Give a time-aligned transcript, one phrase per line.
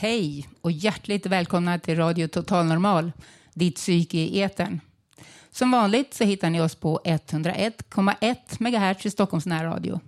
[0.00, 3.12] Hej och hjärtligt välkomna till Radio Total Normal,
[3.54, 4.80] ditt psyke i etern.
[5.50, 10.00] Som vanligt så hittar ni oss på 101,1 MHz i Stockholms närradio.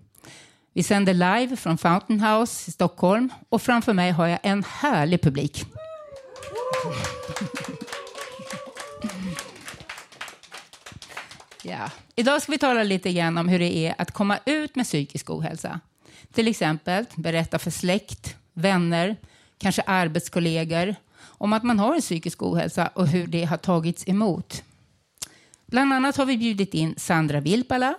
[0.73, 5.23] Vi sänder live från Fountain House i Stockholm och framför mig har jag en härlig
[5.23, 5.65] publik.
[11.63, 11.91] Ja.
[12.15, 15.31] Idag ska vi tala lite grann om hur det är att komma ut med psykisk
[15.31, 15.81] ohälsa.
[16.33, 19.17] Till exempel berätta för släkt, vänner,
[19.61, 24.63] kanske arbetskollegor om att man har en psykisk ohälsa och hur det har tagits emot.
[25.67, 27.95] Bland annat har vi bjudit in Sandra Vilpala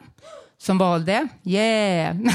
[0.58, 2.18] som valde, yeah,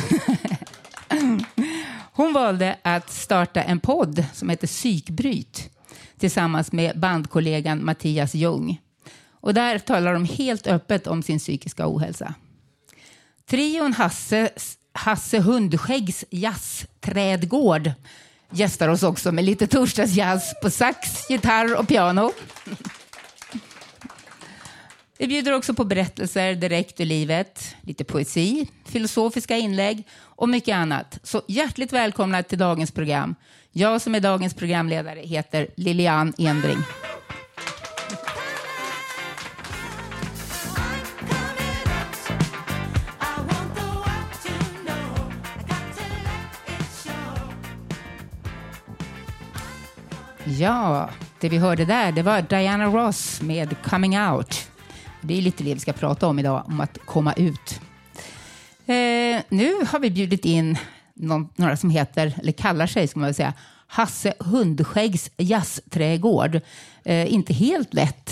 [2.12, 5.70] hon valde att starta en podd som heter Psykbryt
[6.18, 8.80] tillsammans med bandkollegan Mattias Ljung.
[9.30, 12.34] Och där talar de helt öppet om sin psykiska ohälsa.
[13.46, 14.50] Trion Hasse,
[14.92, 17.92] Hasse Hundskäggs jazzträdgård
[18.50, 22.32] gästar oss också med lite torsdagsjazz på sax, gitarr och piano.
[25.18, 31.18] Vi bjuder också på berättelser direkt ur livet, lite poesi, filosofiska inlägg och mycket annat.
[31.22, 33.34] Så hjärtligt välkomna till dagens program.
[33.72, 36.78] Jag som är dagens programledare heter Lilian Endring.
[50.48, 54.70] Ja, det vi hörde där, det var Diana Ross med Coming Out.
[55.20, 57.80] Det är lite det vi ska prata om idag, om att komma ut.
[58.86, 60.78] Eh, nu har vi bjudit in
[61.14, 63.54] någon, några som heter, eller kallar sig, ska man väl säga,
[63.86, 66.60] Hasse Hundskäggs jazzträdgård.
[67.04, 68.25] Eh, inte helt lätt.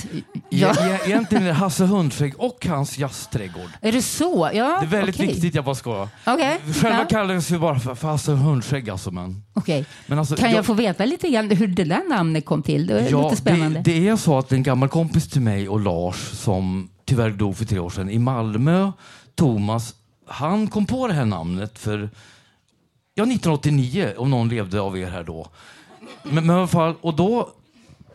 [0.49, 0.75] Ja.
[0.81, 3.71] Ja, egentligen är det Hasse Hundskägg och hans jazzträdgård.
[3.81, 4.51] Är det så?
[4.55, 5.27] Ja, Det är väldigt okej.
[5.27, 6.09] viktigt, jag bara skojar.
[6.27, 7.05] Okej, Själva ja.
[7.11, 9.11] kallas vi bara för, för Hasse Hundskägg alltså.
[9.11, 9.87] Men, Okej.
[10.07, 12.87] men alltså, Kan jag, få veta lite grann hur det där namnet kom till?
[12.87, 13.81] Det är Ja, lite spännande.
[13.81, 17.57] Det, det är så att en gammal kompis till mig och Lars som tyvärr dog
[17.57, 18.93] för tre år sedan i Malmö,
[19.35, 19.95] Thomas,
[20.27, 22.11] han kom på det här namnet för
[23.15, 25.47] ja, 1989 om någon levde av er här då.
[26.23, 27.49] Men, men i alla fall, och då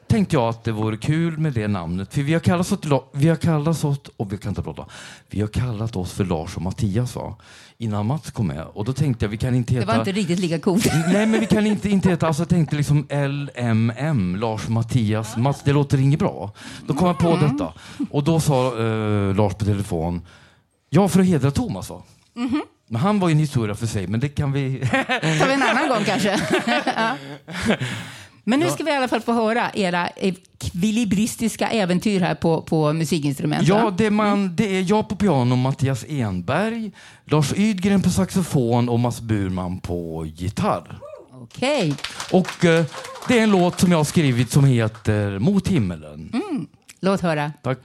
[0.09, 2.13] tänkte jag att det vore kul med det namnet.
[2.13, 4.85] För vi har kallat oss, La- vi har kallat oss, och vi kan inte prata,
[5.29, 7.35] vi har kallat oss för Lars och Mattias va?
[7.77, 8.65] Innan Mats kom med.
[8.73, 9.91] Och då tänkte jag, vi kan inte det heta...
[9.91, 10.85] var inte riktigt lika coolt.
[11.13, 15.61] Nej, men vi kan inte, inte heta, alltså jag tänkte liksom LMM, Lars Mattias Mats,
[15.63, 16.51] det låter inget bra.
[16.87, 17.51] Då kom jag på Mm.
[17.57, 17.73] detta.
[18.11, 20.21] Och då sa eh, Lars på telefon,
[20.89, 22.01] ja för att hedra Thomas va?
[22.33, 22.61] Mhm.
[22.87, 24.79] Men han var ju en historia för sig, men det kan vi...
[25.39, 26.29] tar vi en annan gång kanske.
[26.85, 27.15] ja.
[28.49, 32.93] Men nu ska vi i alla fall få höra era ekvilibristiska äventyr här på, på
[32.93, 33.67] musikinstrument.
[33.67, 36.91] ja, det, man, det är jag på piano, Mattias Enberg,
[37.25, 40.99] Lars Ydgren på saxofon och Mats Burman på gitarr.
[41.41, 41.95] Okej.
[42.31, 42.85] Och eh,
[43.27, 46.31] det är en låt som jag har skrivit som heter Mot himmelen.
[46.33, 46.67] Mm.
[46.99, 47.51] Låt höra.
[47.63, 47.79] Tack.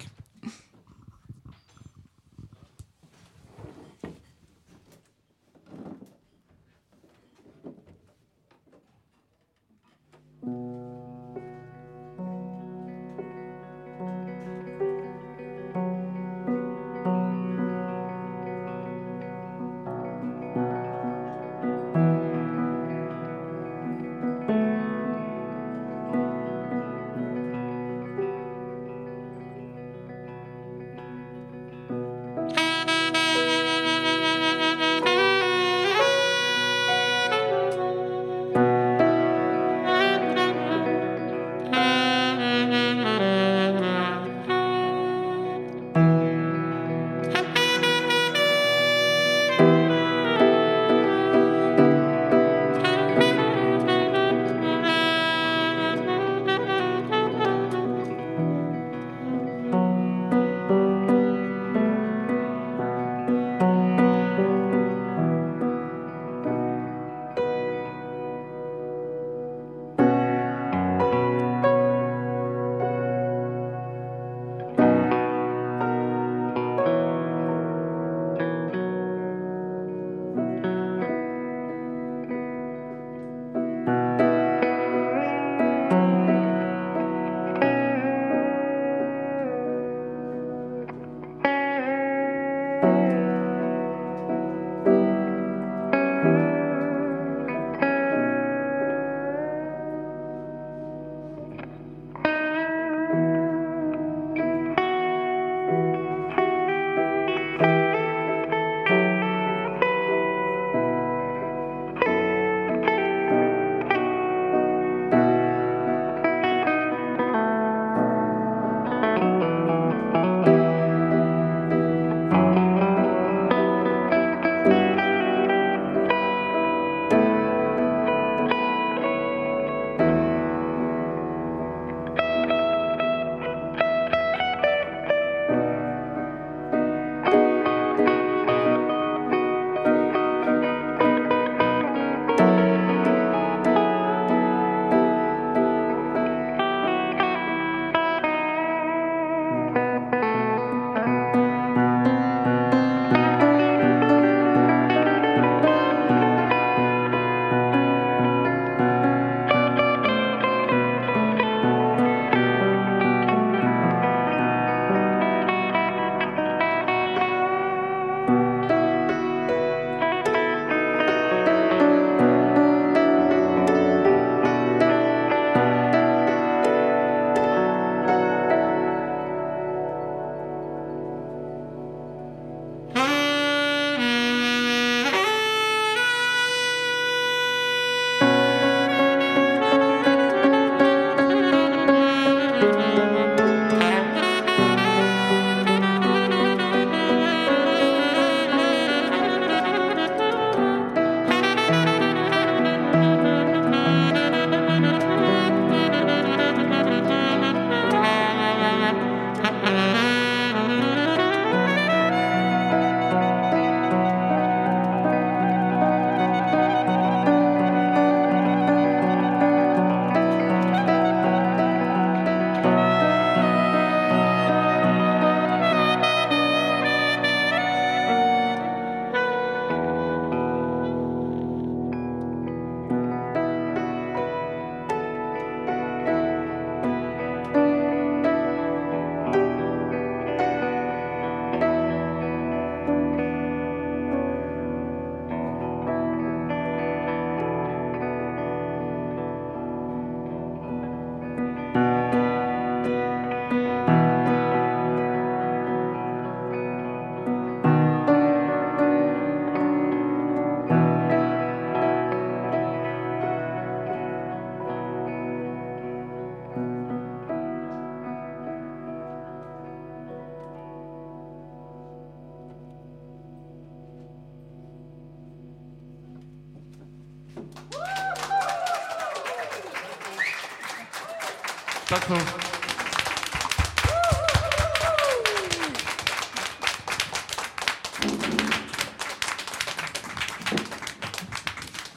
[281.95, 282.19] Tack för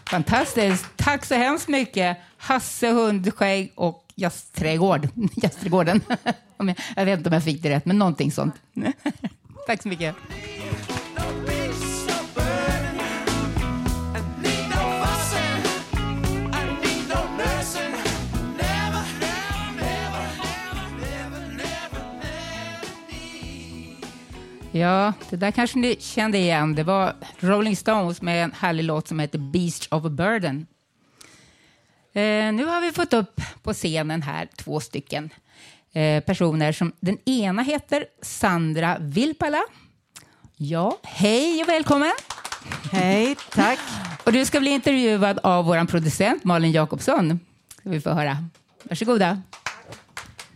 [0.06, 0.86] Fantastiskt.
[0.96, 2.18] Tack så hemskt mycket.
[2.38, 5.10] Hasse Hundskägg och Jazzträdgård.
[5.36, 6.02] Jazzträdgården.
[6.96, 8.56] jag vet inte om jag fick det rätt, men någonting sånt.
[9.68, 10.16] Tack så mycket.
[24.78, 26.76] Ja, det där kanske ni kände igen.
[26.76, 30.68] Det var Rolling Stones med en härlig låt som heter Beast of a Burden.
[32.14, 35.30] Eh, nu har vi fått upp på scenen här två stycken
[35.94, 36.72] eh, personer.
[36.72, 39.62] som Den ena heter Sandra Vilpala.
[40.58, 42.14] Ja, hej och välkommen!
[42.92, 43.80] Hej, tack.
[44.24, 47.40] Och du ska bli intervjuad av vår producent Malin Jakobsson.
[47.80, 48.38] Ska vi få höra.
[48.84, 49.42] Varsågoda.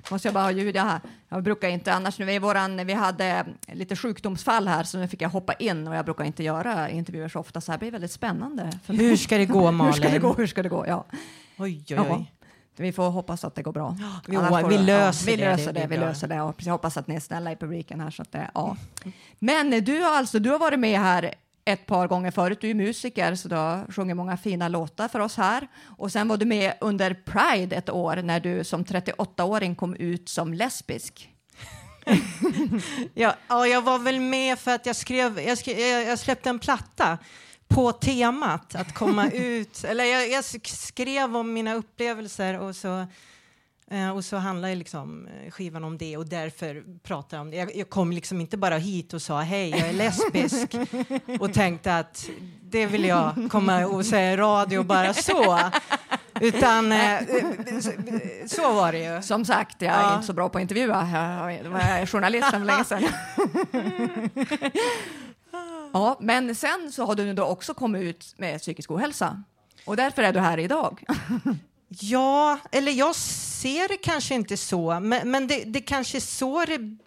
[0.10, 1.00] Måste jag bara ha ljud här.
[1.34, 5.22] Jag brukar inte annars, nu är våran, vi hade lite sjukdomsfall här så nu fick
[5.22, 8.12] jag hoppa in och jag brukar inte göra intervjuer så ofta så här blir väldigt
[8.12, 8.72] spännande.
[8.88, 9.94] Hur ska det gå Malin?
[9.94, 10.34] Hur ska det gå?
[10.34, 10.88] Hur ska det gå?
[10.88, 11.06] Ja.
[11.58, 12.34] Oj, oj, oj.
[12.78, 13.98] Vi får hoppas att det går bra.
[14.28, 15.52] Jo, vi löser ja, vi det.
[15.52, 16.42] Löser det, det vi löser det.
[16.42, 18.12] Och jag hoppas att ni är snälla i publiken här.
[18.12, 18.78] Så att det, ja.
[19.40, 21.34] Men du har alltså, du har varit med här
[21.66, 22.62] ett par gånger förut.
[22.62, 25.68] Du är musiker så du har sjungit många fina låtar för oss här.
[25.98, 30.30] Och sen var du med under Pride ett år när du som 38-åring kom ut
[30.30, 31.30] som lesbisk.
[33.14, 35.78] ja, ja, jag var väl med för att jag skrev, jag, skrev,
[36.08, 37.18] jag släppte en platta
[37.68, 39.84] på temat att komma ut.
[39.84, 43.06] Eller jag, jag, skrev om mina upplevelser och så,
[43.92, 47.58] eh, och så handlar liksom eh, skivan om det och därför pratar jag om det.
[47.58, 50.76] Jag, jag kom liksom inte bara hit och sa hej, jag är lesbisk
[51.40, 52.30] och tänkte att
[52.62, 55.60] det vill jag komma och säga i radio bara så.
[56.42, 57.20] Utan eh,
[58.46, 59.22] så var det ju.
[59.22, 60.14] Som sagt, jag är ja.
[60.14, 61.10] inte så bra på att intervjua.
[61.64, 63.04] Jag var journalist för länge sedan.
[65.94, 69.44] ja, men sen så har du då också kommit ut med psykisk ohälsa
[69.86, 71.04] och därför är du här idag.
[72.00, 76.66] Ja, eller jag ser det kanske inte så, men, men det, det kanske är så
[76.66, 76.98] det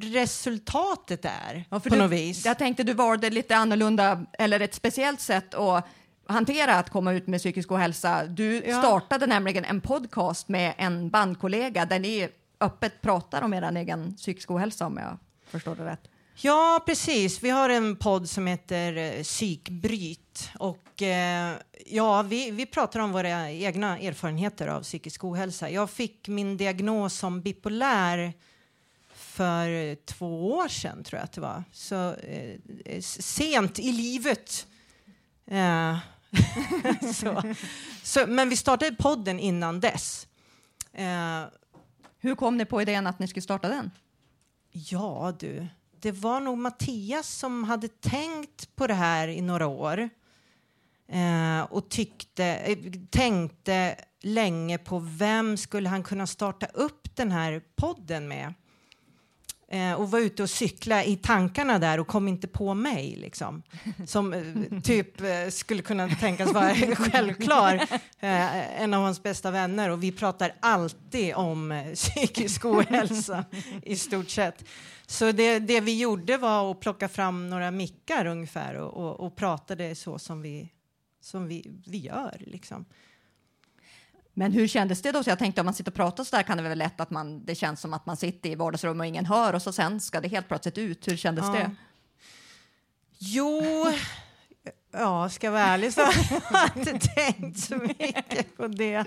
[0.00, 2.44] resultatet är ja, på du, något vis.
[2.44, 5.86] Jag tänkte du valde lite annorlunda eller ett speciellt sätt att
[6.26, 8.26] hantera att komma ut med psykisk ohälsa.
[8.26, 8.78] Du ja.
[8.78, 12.28] startade nämligen en podcast med en bandkollega där ni
[12.60, 15.18] öppet pratar om er egen psykisk ohälsa om jag
[15.50, 16.10] förstår det rätt.
[16.38, 17.42] Ja, precis.
[17.42, 23.12] Vi har en podd som heter eh, Psykbryt och eh, ja, vi, vi pratar om
[23.12, 25.70] våra egna erfarenheter av psykisk ohälsa.
[25.70, 28.32] Jag fick min diagnos som bipolär
[29.14, 31.64] för två år sedan, tror jag att det var.
[31.72, 34.66] Så eh, sent i livet.
[35.46, 35.98] Eh,
[37.14, 37.42] så,
[38.02, 40.26] så, men vi startade podden innan dess.
[40.92, 41.42] Eh,
[42.18, 43.90] Hur kom ni på idén att ni skulle starta den?
[44.72, 45.66] Ja, du.
[46.06, 50.08] Det var nog Mattias som hade tänkt på det här i några år
[51.08, 52.78] eh, och tyckte, eh,
[53.10, 58.54] tänkte länge på vem skulle han kunna starta upp den här podden med
[59.68, 63.62] eh, och var ute och cykla i tankarna där och kom inte på mig liksom.
[64.06, 67.74] Som eh, typ eh, skulle kunna tänkas vara självklar.
[68.20, 73.44] Eh, en av hans bästa vänner och vi pratar alltid om eh, psykisk ohälsa
[73.82, 74.64] i stort sett.
[75.06, 79.36] Så det, det, vi gjorde var att plocka fram några mickar ungefär och, och, och
[79.36, 80.72] pratade så som vi,
[81.20, 82.84] som vi, vi gör liksom.
[84.38, 85.22] Men hur kändes det då?
[85.22, 87.10] Så jag tänkte om man sitter och pratar så där kan det väl lätt att
[87.10, 90.00] man, det känns som att man sitter i vardagsrummet och ingen hör och så sen
[90.00, 91.08] ska det helt plötsligt ut.
[91.08, 91.52] Hur kändes ja.
[91.52, 91.70] det?
[93.18, 93.62] Jo,
[94.92, 96.14] ja, ska jag vara ärlig så har
[96.50, 99.04] jag inte tänkt så mycket på det.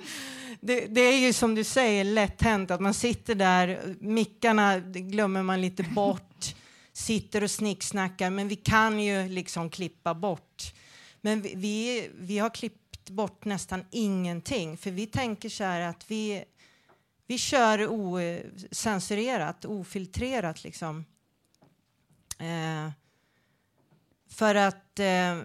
[0.60, 0.88] det.
[0.88, 5.62] Det är ju som du säger lätt hänt att man sitter där, mickarna glömmer man
[5.62, 6.56] lite bort,
[6.94, 10.74] sitter och snicksnackar, men vi kan ju liksom klippa bort.
[11.22, 12.50] Men vi, vi, vi har
[13.10, 14.78] bort nästan ingenting.
[14.78, 16.44] För vi tänker så här att vi,
[17.28, 21.06] vi kör ocensurerat, ofiltrerat liksom.
[22.40, 22.92] Eh,
[24.30, 25.38] för att eh,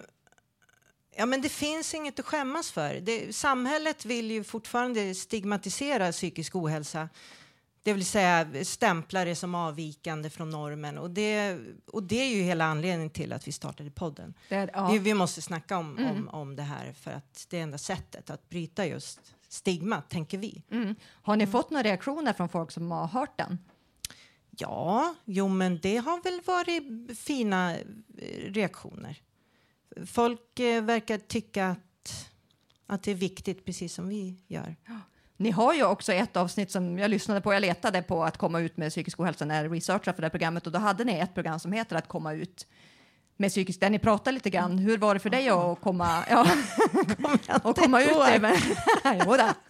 [1.15, 2.93] ja, men det finns inget att skämmas för.
[2.93, 7.09] Det, samhället vill ju fortfarande stigmatisera psykisk ohälsa.
[7.85, 10.97] Det vill säga stämpla det som avvikande från normen.
[10.97, 14.33] Och det, och det är ju hela anledningen till att vi startade podden.
[14.49, 14.91] Det, ja.
[14.91, 16.11] vi, vi, måste snacka om, mm.
[16.11, 20.37] om, om det här för att det är enda sättet att bryta just stigma, tänker
[20.37, 20.63] vi.
[20.71, 20.95] Mm.
[21.03, 21.51] Har ni mm.
[21.51, 23.59] fått några reaktioner från folk som har hört den?
[24.49, 27.83] Ja, jo men det har väl varit fina eh,
[28.51, 29.21] reaktioner.
[30.05, 32.29] Folk eh, verkar tycka att,
[32.85, 34.75] att det är viktigt, precis som vi gör.
[35.37, 38.59] Ni har ju också ett avsnitt som jag lyssnade på, jag letade på att komma
[38.59, 41.33] ut med psykisk ohälsa när jag researchade för det programmet och då hade ni ett
[41.33, 42.67] program som heter att komma ut
[43.37, 44.77] med psykisk, där ni pratar lite grann.
[44.77, 46.41] Hur var det för dig att komma, ja,
[47.63, 48.09] och komma ut?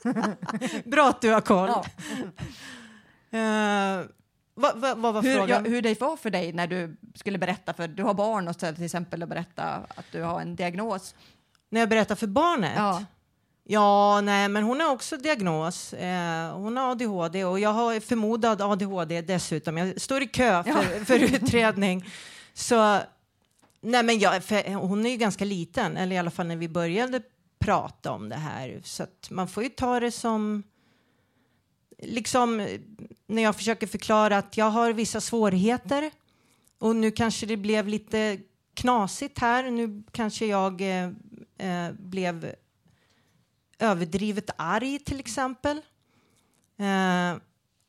[0.03, 0.11] Då.
[0.85, 1.69] Bra att du har koll.
[1.69, 1.85] Ja.
[3.39, 4.05] Eh,
[4.53, 5.65] vad, vad, vad var Hur, ja, frågan?
[5.65, 8.83] hur det var för dig när du skulle berätta, för du har barn och till
[8.83, 9.63] exempel och berätta
[9.95, 11.15] att du har en diagnos.
[11.69, 12.73] När jag berättar för barnet?
[12.75, 13.03] Ja.
[13.67, 15.93] Ja, nej, men hon har också diagnos.
[15.93, 19.77] Eh, hon har ADHD och jag har förmodad ADHD dessutom.
[19.77, 22.05] Jag står i kö för, för utredning.
[22.53, 22.99] Så,
[23.81, 24.41] nej, men jag,
[24.79, 27.21] hon är ju ganska liten, eller i alla fall när vi började
[27.59, 28.81] prata om det här.
[28.83, 30.63] Så man får ju ta det som...
[31.97, 32.67] Liksom
[33.27, 36.11] när jag försöker förklara att jag har vissa svårigheter
[36.79, 38.37] och nu kanske det blev lite
[38.73, 39.71] knasigt här.
[39.71, 41.09] Nu kanske jag eh,
[41.57, 42.55] eh, blev
[43.79, 45.77] överdrivet arg till exempel.
[46.79, 47.37] Eh,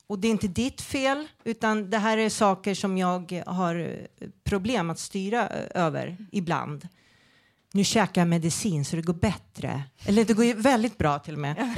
[0.07, 4.29] och det är inte ditt fel, utan det här är saker som jag har eh,
[4.45, 6.89] problem att styra eh, över ibland.
[7.73, 9.83] Nu käkar jag medicin så det går bättre.
[10.05, 11.57] Eller det går ju väldigt bra till och med.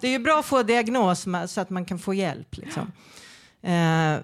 [0.00, 2.56] det är ju bra att få diagnos så att man kan få hjälp.
[2.56, 2.92] Liksom.
[3.62, 4.18] Eh,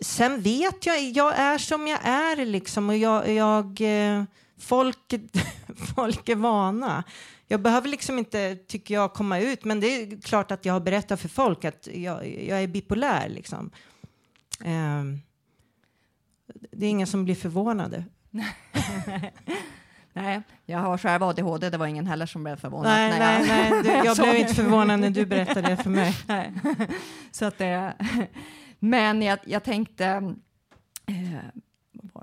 [0.00, 4.24] sen vet jag, jag är som jag är liksom och jag, jag eh,
[4.58, 5.14] folk,
[5.96, 7.04] folk är vana.
[7.46, 10.80] Jag behöver liksom inte, tycker jag, komma ut, men det är klart att jag har
[10.80, 13.70] berättat för folk att jag, jag är bipolär liksom.
[14.64, 15.02] Eh,
[16.70, 18.04] det är ingen som blir förvånade.
[20.12, 22.92] Nej, jag har själv ADHD, det var ingen heller som blev förvånad.
[22.92, 23.82] Nej, när nej, jag- nej.
[23.82, 26.16] Du, jag blev inte förvånad när du berättade det för mig.
[26.26, 26.52] Nej.
[27.30, 27.94] Så att det,
[28.78, 30.06] men jag, jag tänkte,
[31.06, 31.14] eh,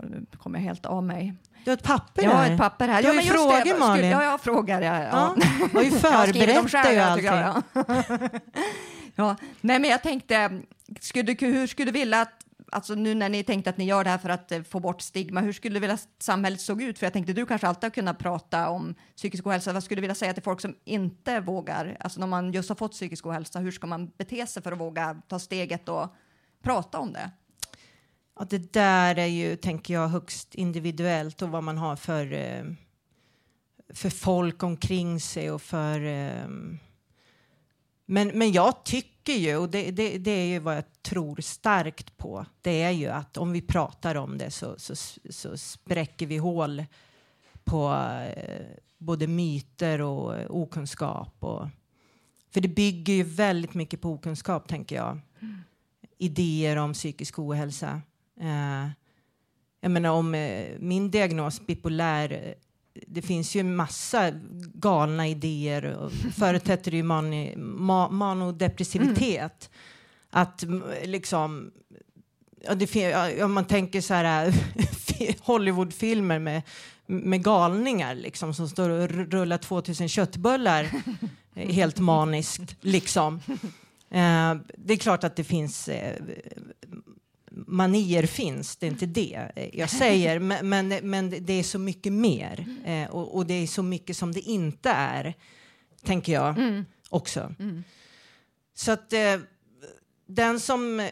[0.09, 1.33] nu kommer jag helt av mig.
[1.65, 2.51] Du har ett papper Jag har där.
[2.51, 3.01] ett papper här.
[3.01, 4.09] Du har ju men just frågor, det, jag Malin.
[4.11, 4.81] Ja, jag frågar.
[4.81, 5.35] Ja, ja.
[5.73, 7.25] Ja, ju Jag har dem förberett ju jag allting.
[7.25, 8.29] jag.
[9.15, 9.35] ja.
[9.61, 10.61] Nej, men jag tänkte,
[10.99, 12.31] skulle, du- hur skulle du vilja att
[12.71, 15.01] Alltså nu när ni tänkte att ni gör det här för att eh, få bort
[15.01, 16.99] stigma, hur skulle du vilja att samhället såg ut?
[16.99, 19.73] För jag tänkte du kanske alltid har kunnat prata om psykisk ohälsa.
[19.73, 21.97] Vad skulle du vilja säga till folk som inte vågar?
[21.99, 24.77] Alltså när man just har fått psykisk ohälsa, hur ska man bete sig för att
[24.79, 26.15] våga ta steget och
[26.63, 27.31] prata om det?
[28.39, 32.63] Ja, det där är ju, tänker jag, högst individuellt och vad man har för, eh,
[33.89, 36.05] för folk omkring sig och för...
[36.05, 36.47] Eh,
[38.05, 42.17] men, men jag tycker ju, och det, det, det är ju vad jag tror starkt
[42.17, 44.95] på, det är ju att om vi pratar om det så, så,
[45.29, 46.85] så spräcker vi hål
[47.63, 47.93] på
[48.35, 48.65] eh,
[48.97, 51.35] både myter och okunskap.
[51.39, 51.67] Och,
[52.51, 55.19] för det bygger ju väldigt mycket på okunskap, tänker jag.
[56.17, 58.01] Idéer om psykisk ohälsa.
[58.41, 58.89] Eh,
[59.81, 62.53] jag menar om eh, min diagnos bipolär, eh,
[63.07, 64.31] det finns ju massa
[64.73, 65.85] galna idéer.
[65.85, 69.69] och Förutsätter ju mani, ma, manodepressivitet.
[70.29, 71.71] Att mm, liksom,
[72.63, 74.53] ja, det, ja, om man tänker så här
[75.39, 76.61] Hollywoodfilmer med,
[77.05, 80.89] med galningar liksom, som står och rullar 2000 köttbullar
[81.55, 82.75] helt maniskt.
[82.81, 83.41] Liksom.
[84.09, 86.21] Eh, det är klart att det finns eh,
[87.67, 92.13] manier finns, det är inte det jag säger, men, men, men det är så mycket
[92.13, 95.33] mer eh, och, och det är så mycket som det inte är,
[96.03, 97.55] tänker jag också.
[98.75, 99.39] Så att eh,
[100.27, 101.09] den som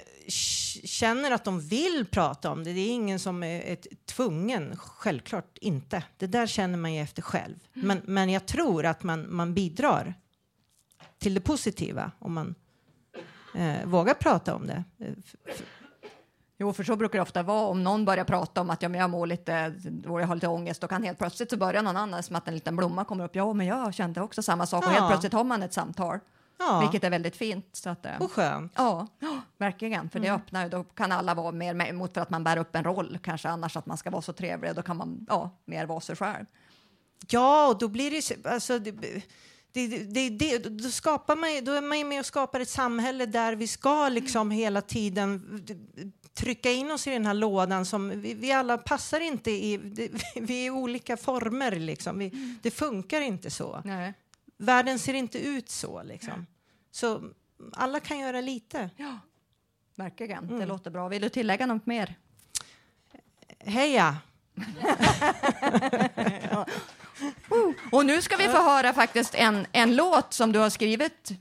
[0.83, 5.57] känner att de vill prata om det, det är ingen som är, är tvungen, självklart
[5.61, 6.03] inte.
[6.17, 7.55] Det där känner man ju efter själv.
[7.73, 10.13] Men, men jag tror att man, man bidrar
[11.19, 12.55] till det positiva om man
[13.55, 14.83] eh, vågar prata om det.
[14.99, 15.07] Eh,
[15.47, 15.61] f-
[16.63, 19.01] Jo, för så brukar det ofta vara om någon börjar prata om att ja, men
[19.01, 19.73] jag mår lite,
[20.07, 22.47] och jag har lite ångest, och kan helt plötsligt så börjar någon annan som att
[22.47, 23.35] en liten blomma kommer upp.
[23.35, 24.95] Ja, men jag kände också samma sak och Ja.
[24.95, 26.19] helt plötsligt har man ett samtal,
[26.59, 27.65] Ja, vilket är väldigt fint.
[27.71, 28.73] Så att, eh, och skönt.
[28.75, 29.07] ja,
[29.57, 32.57] verkligen, för det öppnar ju, då kan alla vara mer emot för att man bär
[32.57, 35.49] upp en roll, kanske annars att man ska vara så trevlig, då kan man ja,
[35.65, 36.45] mer vara sig själv.
[37.29, 38.21] Ja, och då blir det...
[38.21, 38.91] så- Alltså, det,
[39.73, 43.25] det, det, det, då, skapar man, då är man ju med och skapar ett samhälle
[43.25, 45.63] där vi ska liksom hela tiden
[46.33, 49.77] trycka in oss i den här lådan som vi, vi alla passar inte i.
[50.35, 52.17] Vi är i olika former liksom.
[52.17, 53.81] Vi, det funkar inte så.
[53.85, 54.13] Nej.
[54.57, 56.45] Världen ser inte ut så liksom.
[56.91, 57.23] Så
[57.73, 58.89] alla kan göra lite.
[58.97, 59.19] Ja,
[59.95, 60.59] verkligen.
[60.59, 61.07] Det låter bra.
[61.07, 62.15] Vill du tillägga något mer?
[63.59, 64.17] Heja!
[67.91, 71.31] Och nu ska vi få höra faktiskt en, en låt som du har skrivit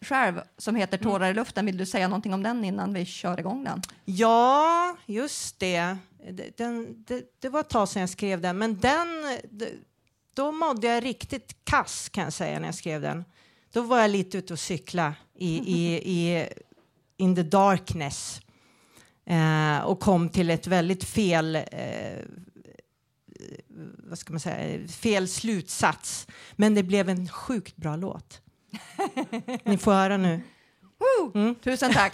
[0.00, 1.66] själv som heter Tårar i luften.
[1.66, 3.82] Vill du säga någonting om den innan vi kör igång den?
[4.04, 5.96] Ja, just det.
[6.30, 9.08] Det- Den, det, det var ett tag sedan jag skrev den, men den,
[10.34, 13.24] då mådde jag riktigt kass kan jag säga när jag skrev den.
[13.72, 16.46] Då var jag lite ute och cykla i, i, i
[17.16, 18.40] in the darkness
[19.26, 21.62] eh, och kom till ett väldigt fel eh,
[23.98, 26.26] vad ska man säga, fel slutsats.
[26.56, 28.40] Men det blev en sjukt bra låt.
[29.64, 30.40] Ni får höra nu.
[31.34, 31.54] Mm.
[31.54, 32.12] Tusen tack.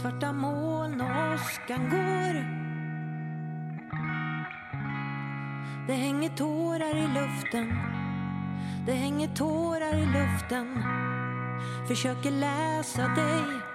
[0.00, 2.58] Svarta moln och åskan går
[5.86, 7.76] Det hänger tårar i luften
[8.86, 10.82] Det hänger tårar i luften
[11.88, 13.67] Försöker läsa dig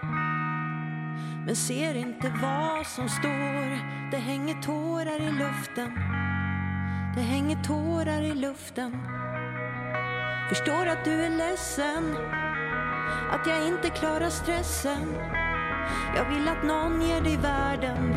[1.46, 3.80] men ser inte vad som står.
[4.12, 5.92] Det hänger tårar i luften.
[7.16, 8.98] Det hänger tårar i luften.
[10.50, 12.18] Förstår att du är ledsen.
[13.32, 15.16] Att jag inte klarar stressen.
[16.16, 18.16] Jag vill att någon ger dig världen.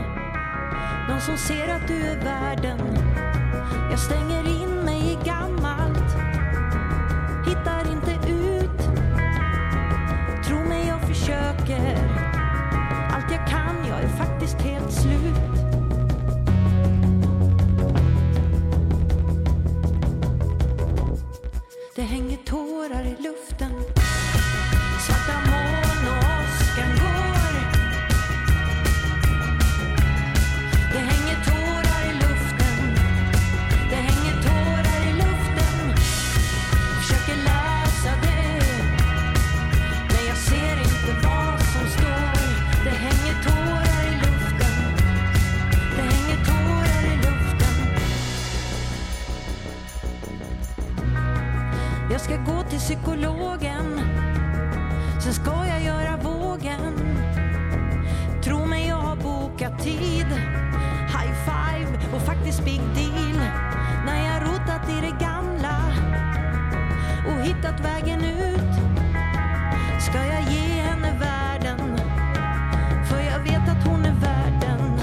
[1.09, 2.79] Någon som ser att du är värden
[3.91, 5.86] Jag stänger in mig i gammalt
[13.37, 15.35] jag kan, jag är faktiskt helt slut.
[21.95, 23.36] Det hänger tårar i luften.
[52.77, 54.01] Till psykologen.
[55.21, 56.99] Sen ska jag göra vågen.
[58.45, 60.27] Tro mig, jag har bokat tid.
[61.07, 63.39] High five och faktiskt big deal.
[64.07, 65.77] När jag rotat i det gamla
[67.27, 68.75] och hittat vägen ut
[70.01, 71.97] ska jag ge henne världen.
[73.09, 75.01] För jag vet att hon är värden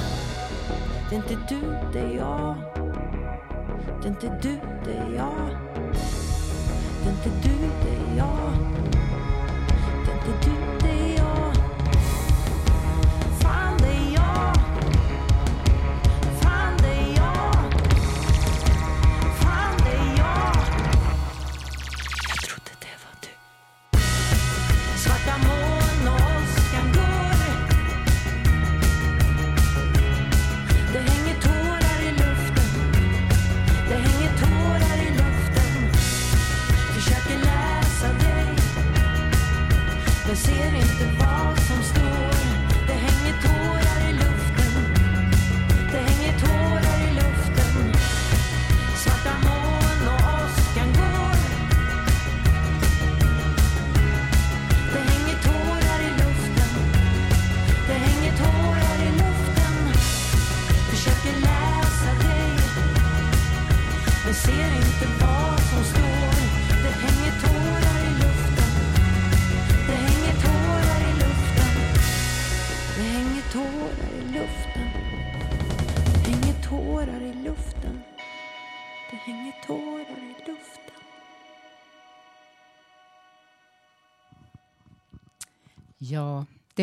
[1.10, 1.62] Det är inte du,
[1.94, 2.56] det är jag.
[4.02, 5.53] Det är inte du, det är jag
[7.10, 8.83] inte du, det är jag.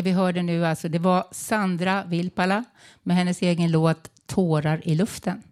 [0.01, 2.63] Det vi hörde nu alltså, det var Sandra Vilpala
[3.03, 5.43] med hennes egen låt Tårar i luften.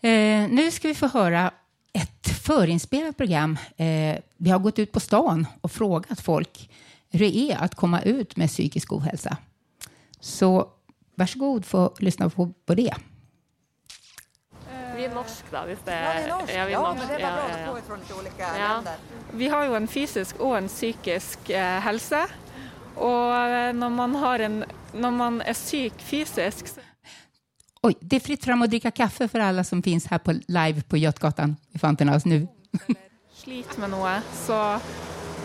[0.00, 1.50] Eh, nu ska vi få höra
[1.92, 3.58] ett förinspelat program.
[3.76, 6.70] Eh, vi har gått ut på stan och frågat folk
[7.10, 9.36] hur det är att komma ut med psykisk ohälsa.
[10.20, 10.68] Så
[11.14, 12.94] varsågod för att lyssna på, på det.
[14.96, 16.54] Vi är norsk da, hvis det Ja, det är norskt.
[16.54, 16.98] Ja, vi, är Ja, norsk.
[16.98, 17.72] men det var Ja, bra ja, att ja.
[17.72, 18.74] få ifrån lite olika Ja.
[18.74, 18.94] länder.
[19.32, 22.26] Vi har jo en fysisk og en psykisk eh, helse.
[22.96, 26.80] Og eh, når man, har en, når man er syk fysisk, så
[27.84, 30.82] Oj, det är fritt fram att dricka kaffe för alla som finns här på live
[30.82, 32.46] på Götgatan i Fantenas nu.
[33.34, 34.14] sliter med noe,
[34.46, 34.56] så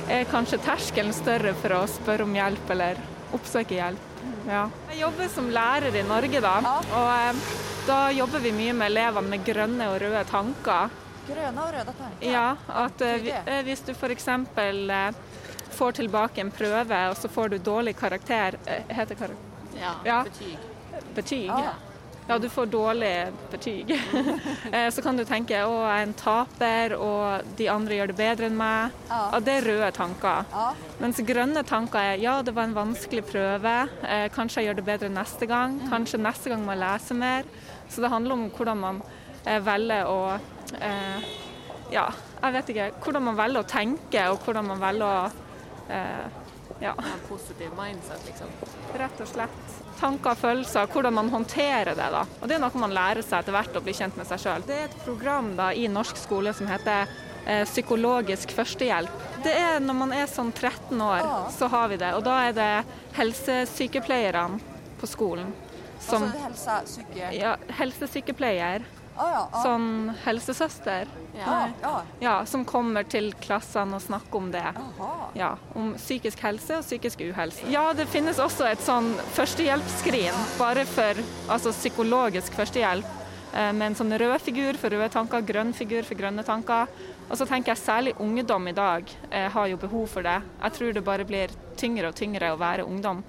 [0.09, 3.01] er kanskje terskelen større for å spørre om hjelp eller
[3.35, 3.99] oppsøke hjelp.
[4.47, 4.69] Ja.
[4.93, 6.53] Jeg jobber som lærer i Norge, da.
[6.95, 7.43] Og eh,
[7.89, 10.95] da jobber vi mye med elevene med grønne og røde tanker.
[11.29, 12.31] Gröna och röda tankar.
[12.31, 13.59] Ja, at Hur vi- det?
[13.59, 14.27] eh, du f.eks.
[14.27, 15.13] Eh,
[15.79, 19.45] får tilbake en prøve, og så får du dårlig karakter eh, Heter karakter?
[19.79, 20.23] Ja.
[20.27, 20.57] Betyg.
[21.15, 21.47] Betyg.
[21.47, 21.77] Ja.
[22.29, 23.95] Ja, du får dårlig betyg.
[24.71, 28.17] Eh, så kan du tenke å, jeg er en taper, og de andre gjør det
[28.19, 28.93] bedre enn meg.
[29.09, 29.21] Ja.
[29.33, 30.45] Ja, det er røde tanker.
[30.53, 30.67] Ja.
[31.01, 33.73] Mens grønne tanker er ja, det var en vanskelig prøve,
[34.05, 37.49] eh, kanskje jeg gjør det bedre neste gang, kanskje neste gang må jeg lese mer.
[37.89, 39.01] Så det handler om hvordan man
[39.49, 40.19] eh, å
[40.77, 41.29] eh,
[41.89, 42.11] Ja,
[42.43, 42.91] jeg vet ikke.
[43.01, 45.45] Hvordan man velger å tenke, og hvordan man å eh,
[46.80, 46.93] Ja.
[46.97, 48.47] En positiv mindset, liksom.
[48.95, 49.71] Rett og slett.
[49.99, 52.06] Tanker og følelser, hvordan man håndterer det.
[52.13, 52.21] da.
[52.39, 54.63] Og Det er noe man lærer seg etter hvert å bli kjent med seg sjøl.
[54.67, 57.10] Det er et program da i norsk skole som heter
[57.45, 59.25] eh, psykologisk førstehjelp.
[59.43, 61.25] Det er når man er sånn 13 år,
[61.58, 62.13] så har vi det.
[62.15, 62.71] Og da er det
[63.19, 64.62] helsesykepleierne
[65.02, 65.52] på skolen
[65.99, 67.34] som Altså, psyke...
[67.36, 68.98] ja, Helsesykepleier, Ja, ja, ja.
[69.19, 71.10] Sånn helsesøster,
[72.19, 74.65] ja, som kommer til klassene og snakker om det.
[75.38, 77.67] Ja, om psykisk helse og psykisk uhelse.
[77.71, 83.15] Ja, det finnes også et sånn førstehjelpsskrin, bare for altså, psykologisk førstehjelp,
[83.53, 86.91] eh, med en sånn rød figur for røde tanker, grønn figur for grønne tanker.
[87.29, 90.39] Og så tenker jeg særlig ungdom i dag eh, har jo behov for det.
[90.63, 93.23] Jeg tror det bare blir tyngre och tyngre att vara ungdom.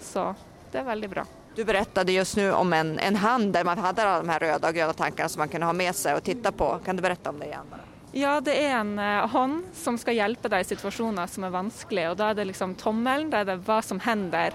[0.00, 0.34] Så
[0.72, 1.26] det är väldigt bra.
[1.56, 4.68] Du berättade just nu om en, en hand där man hade alla de här röda
[4.68, 6.78] och gröna tankarna som man kunde ha med sig och titta på.
[6.84, 7.66] Kan du berätta om det igen?
[7.70, 7.80] bara?
[8.12, 12.10] Ja, det är en eh, hand som ska hjälpa dig i situationer som är vanskliga
[12.10, 14.52] och då är det liksom tommelen, där er det vad som händer,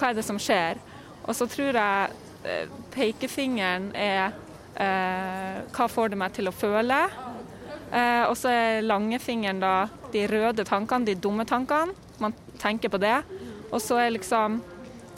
[0.00, 0.76] vad är det som sker?
[1.22, 2.08] Och så tror jag
[2.44, 2.68] eh,
[3.94, 4.32] är,
[4.74, 7.10] eh, vad får det mig till att känna?
[7.92, 12.98] Eh, och så är langefingeren då de röda tankarna, de dumma tankarna, Man tänker på
[12.98, 13.22] det.
[13.70, 14.62] Och så är liksom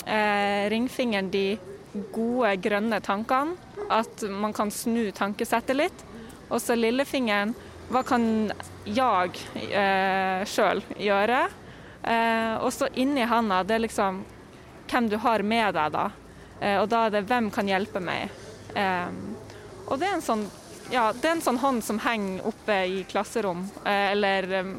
[0.08, 1.46] eh, ringfingeren de
[2.14, 3.56] gode, grønne tankene.
[3.88, 6.04] At man kan snu tankesettet litt.
[6.48, 7.54] Og så lillefingeren,
[7.92, 8.24] hva kan
[8.88, 11.42] jeg eh, sjøl gjøre?
[12.02, 14.22] Eh, og så inni handa, det er liksom
[14.88, 16.06] hvem du har med deg da.
[16.60, 18.32] Eh, og da er det hvem kan hjelpe meg.
[18.76, 19.12] Eh,
[19.88, 20.48] og det er en sånn
[20.88, 24.70] ja, det er en sånn hånd som henger oppe i klasserom, eh, eller eh,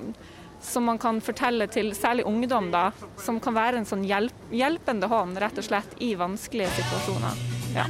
[0.62, 5.10] som man kan fortelle til særlig ungdom, da, som kan være en sånn hjelp, hjelpende
[5.12, 7.46] hånd rett og slett i vanskelige situasjoner.
[7.76, 7.86] Ja.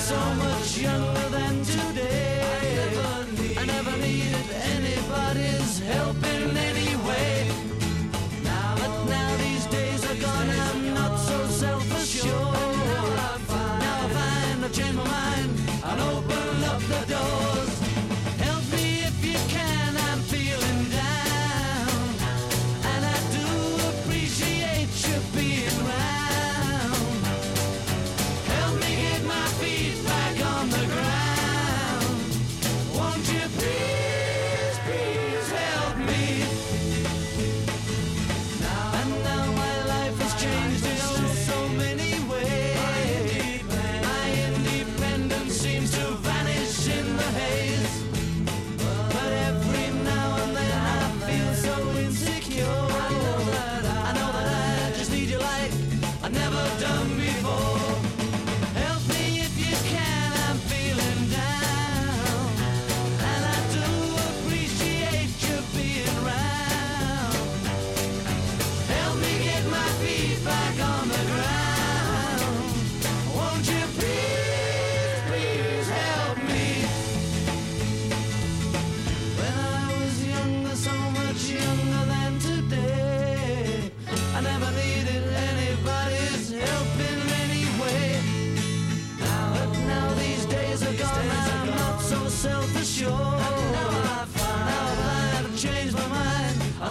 [0.00, 2.29] So much younger than today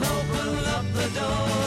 [0.02, 1.59] I'll open up the door.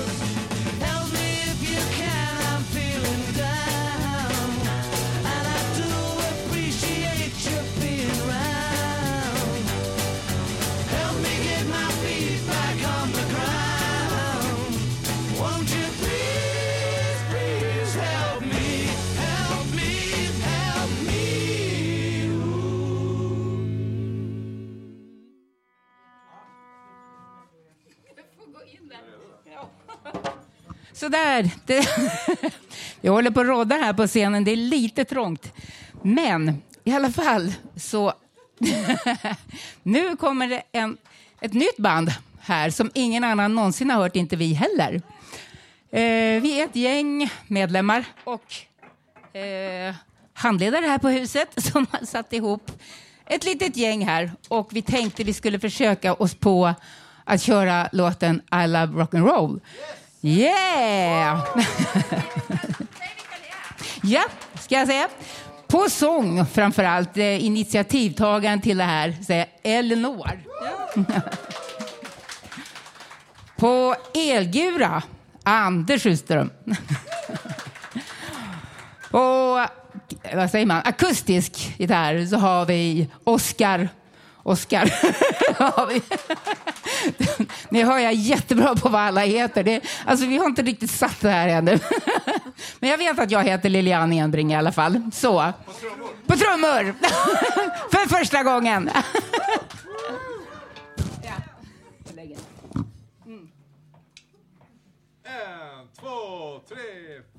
[31.03, 31.51] Sådär.
[31.67, 31.89] Det,
[33.01, 34.45] jag håller på att rodda här på scenen.
[34.45, 35.53] Det är lite trångt.
[36.03, 38.13] Men i alla fall så...
[39.83, 40.97] nu kommer det en,
[41.41, 44.95] ett nytt band här som ingen annan någonsin har hört, inte vi heller.
[45.91, 48.55] Eh, vi är ett gäng medlemmar och
[49.37, 49.95] eh,
[50.35, 52.71] handledare här på huset som har satt ihop
[53.27, 56.75] ett litet gäng här och vi tänkte vi skulle försöka oss på
[57.25, 59.61] att köra låten I love rock'n'roll.
[60.25, 61.45] Yeah!
[64.03, 64.23] ja,
[64.61, 65.09] ska jag säga.
[65.67, 70.41] På sång framför allt, eh, initiativtagaren till det här, säger Elinor.
[73.57, 75.03] På elgura,
[75.43, 76.51] Anders Sjöström.
[79.11, 79.67] På
[80.35, 83.89] vad säger man, akustisk gitarr så har vi Oskar.
[84.43, 84.93] Oskar.
[87.69, 89.63] Ni hör jag jättebra på vad alla heter.
[89.63, 91.79] Det, alltså, vi har inte riktigt satt det här ännu.
[92.81, 95.11] Men jag vet att jag heter Lilian Enbring i alla fall.
[95.13, 95.53] Så.
[95.67, 96.09] På trummor.
[96.27, 96.95] På trummor!
[97.91, 98.91] För första gången.
[105.25, 106.79] En, två, tre,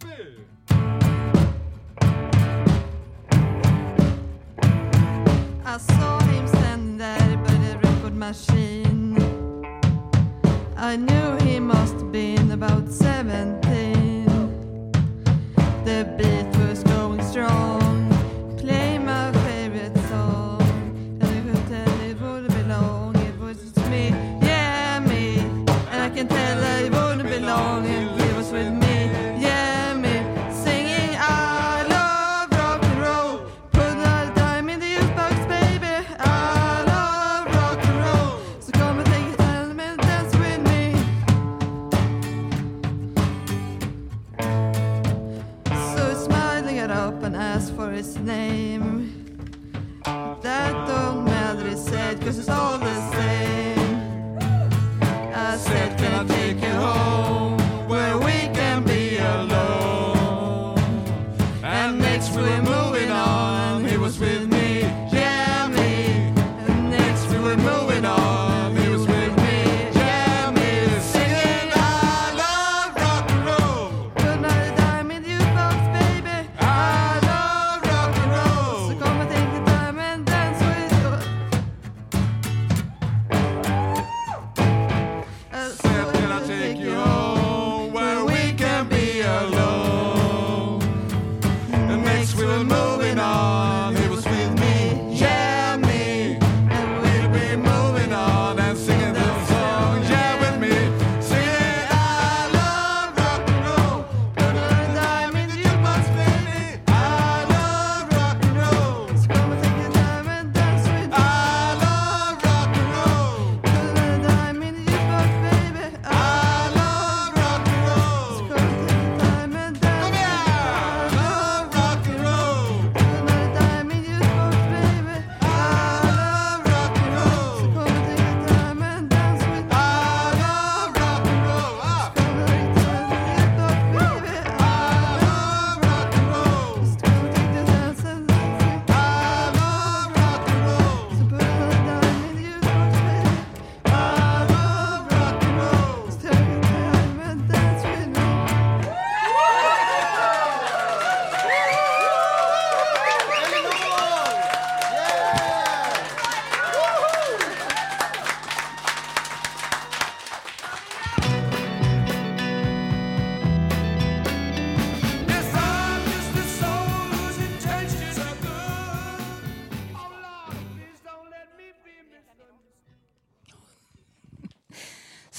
[0.02, 0.44] fyra.
[5.66, 6.53] I saw him
[7.04, 9.18] there by the record machine.
[10.78, 14.26] I knew he must have been about 17.
[15.84, 17.83] The beat was going strong.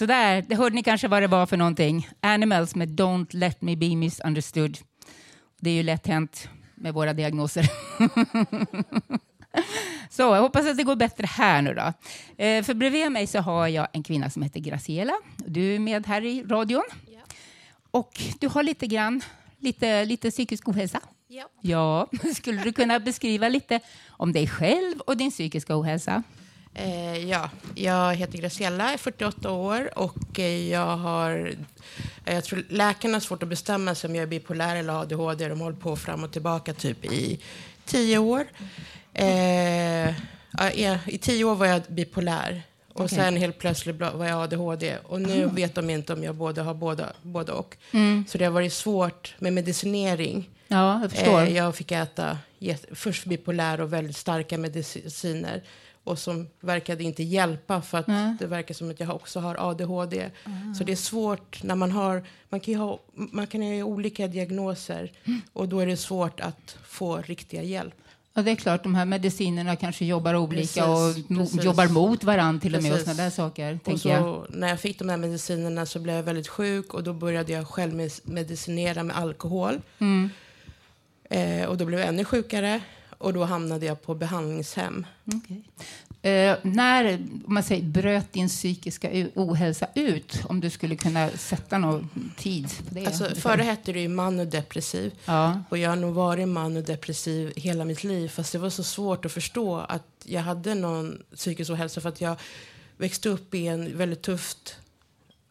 [0.05, 2.09] Sådär, det hörde ni kanske vad det var för någonting.
[2.21, 4.79] Animals med Don't let me be misunderstood.
[5.61, 7.71] Det är ju lätt hänt med våra diagnoser.
[10.11, 11.93] så jag hoppas att det går bättre här nu då.
[12.45, 15.13] Eh, för bredvid mig så har jag en kvinna som heter Graciela.
[15.37, 16.85] Du är med här i radion.
[17.91, 19.23] Och du har lite grann,
[19.59, 21.01] lite, lite psykisk ohälsa.
[21.29, 21.49] Ja.
[21.61, 26.23] Ja, skulle du kunna beskriva lite om dig själv och din psykiska ohälsa?
[26.75, 31.55] Eh, ja, jag heter Graciella, är 48 år och eh, jag har...
[32.25, 35.49] eh, Jag tror läkarna har svårt att bestämma sig om jag är bipolär eller ADHD.
[35.49, 37.41] De hållit på fram och tillbaka typ i
[37.85, 38.47] tio år.
[39.15, 40.07] Eh,
[40.59, 42.63] ja, i- I tio år var jag bipolär.
[42.93, 43.19] Och Okej.
[43.19, 44.97] sen helt plötsligt var jag ADHD.
[45.05, 47.77] Och nu vet de inte om jag både har båda, både och.
[47.93, 48.25] Mm.
[48.29, 50.51] Så det har varit svårt med medicinering.
[50.69, 51.41] Ja, jag förstår.
[51.41, 52.39] Eh, jag fick äta
[52.93, 55.63] först bipolär och väldigt starka mediciner.
[56.05, 58.37] Och som verkade inte hjälpa för att Nej.
[58.39, 60.31] det verkar som att jag också har ADHD.
[60.79, 63.89] Så det är svårt när man har, man kan ju ha, man kan ju ha
[63.89, 65.13] olika diagnoser.
[65.53, 67.95] Och då är det svårt att få riktiga hjälp.
[68.37, 71.65] Ja, det är klart, de här medicinerna kanske jobbar olika Precis, och precis.
[71.65, 73.13] jobbar mot varandra till och med och Precis.
[73.13, 73.75] sådana där saker.
[73.75, 74.23] Och Tänker jag.
[74.23, 77.53] så, när jag fick de här medicinerna så blev jag väldigt sjuk och då började
[77.53, 79.81] jag självmedicinera med alkohol.
[79.99, 80.31] Mm.
[81.31, 82.81] Eh, och då blev jag ännu sjukare
[83.25, 85.07] och då hamnade jag på behandlingshem.
[85.25, 85.63] Okej.
[86.23, 87.15] Eh, när
[87.47, 90.43] om man säger, bröt din psykiska ohälsa ut?
[90.49, 93.07] Om du skulle kunna sätta någon tid på det?
[93.07, 95.13] Alltså, förr hette det ju manodepressiv.
[95.25, 95.63] Ja.
[95.69, 98.29] Och jag har nog varit manodepressiv hela mitt liv.
[98.29, 102.01] Fast det var så svårt att förstå att jag hade någon psykisk ohälsa.
[102.01, 102.37] För att jag
[102.97, 104.77] växte upp i en väldigt tufft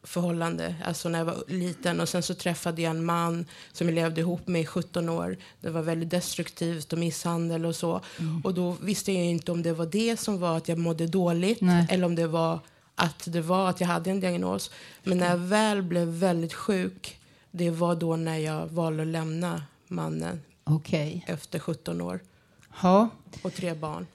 [0.04, 0.76] förhållande.
[0.86, 2.00] Alltså när jag var liten.
[2.00, 5.38] Och sen så träffade jag en man som jag levde ihop med i 17 år.
[5.62, 8.02] Det var väldigt destruktivt och misshandel och så.
[8.44, 11.62] Och då visste jag inte om det var det som var att jag mådde dåligt.
[11.62, 11.88] Nej.
[11.90, 12.60] Eller om det var
[12.96, 14.72] att det var att jag hade en diagnos.
[15.04, 17.20] Men när jag väl blev väldigt sjuk.
[17.52, 21.24] Det var då när jag valde att lämna mannen Okej.
[21.28, 22.20] efter 17 år
[22.82, 23.10] Ja.
[23.42, 24.08] och tre barn.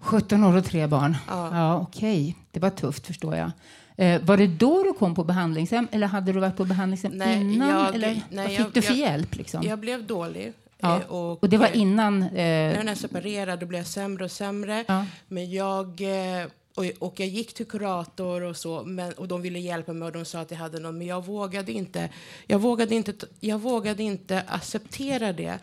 [0.00, 1.16] 17 år och tre barn.
[1.28, 1.56] Ja.
[1.58, 3.50] Ja, Okej, det var tufft förstår jag.
[4.00, 7.40] Eh, var det då du kom på behandlingshem eller hade du varit på behandlingshem Nej,
[7.40, 7.68] innan?
[7.68, 9.36] jag- eller nej, vad fick jag- du för jag- hjälp?
[9.36, 9.62] Liksom?
[9.66, 10.52] Jag blev dålig.
[10.78, 10.96] ja.
[11.00, 12.20] eh, och, och det var eh, innan?
[12.20, 14.84] När Eh, jag separerade blev jag sämre och sämre.
[14.88, 15.06] Ja.
[15.28, 18.82] Men jag, eh, och, och jag gick till kurator och så.
[18.82, 20.98] Men, och de ville hjälpa mig och de sa att jag hade någon.
[20.98, 22.08] Men jag vågade inte.
[22.46, 25.58] Jag vågade inte, jag vågade inte acceptera det.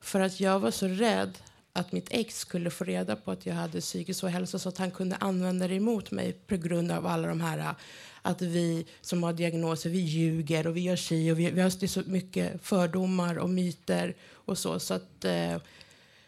[0.00, 1.38] För att jag var så rädd
[1.72, 4.90] att mitt ex skulle få reda på att jag hade psykisk ohälsa så att han
[4.90, 7.74] kunde använda det emot mig på grund av alla de här
[8.22, 11.86] att vi som har diagnoser, vi ljuger och vi gör si och vi, vi har
[11.86, 14.80] så mycket fördomar och myter och så.
[14.80, 15.56] så att, eh,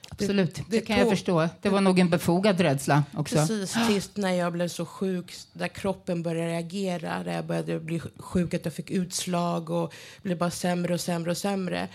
[0.09, 1.49] absolut, det, det kan jag tog- förstå.
[1.63, 3.35] Det var nog en befogad rädsla också.
[3.37, 8.01] Precis, tills när jag blev så sjuk, där kroppen började reagera, där jag började bli
[8.17, 11.89] sjuk, att jag fick utslag och blev bara sämre och sämre och sämre.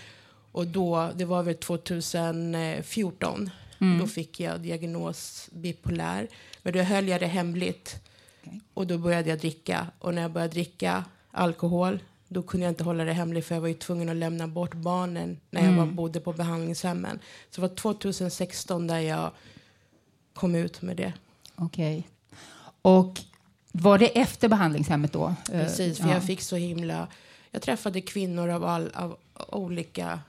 [0.58, 3.50] Och då, det var väl 2014,
[3.80, 3.98] Mm.
[3.98, 6.28] då fick jag diagnos bipolär.
[6.62, 8.00] Men då höll jag det hemligt.
[8.44, 8.60] Okej.
[8.74, 9.86] Och då började jag dricka.
[9.98, 11.98] Och när jag började dricka alkohol,
[12.28, 14.74] då kunde jag inte hålla det hemligt för jag var ju tvungen att lämna bort
[14.74, 15.78] barnen när jag Mm.
[15.86, 17.18] var, bodde på behandlingshemmen.
[17.50, 19.30] Så det var 2016 där jag
[20.34, 21.12] kom ut med det.
[21.56, 22.08] Okej.
[22.82, 23.20] Och
[23.72, 25.26] var det efter behandlingshemmet då?
[25.26, 25.34] Eh,
[25.64, 26.14] Precis, för ja.
[26.14, 27.08] jag fick så himla...
[27.50, 29.16] Jag träffade kvinnor av, all, av
[29.48, 30.20] olika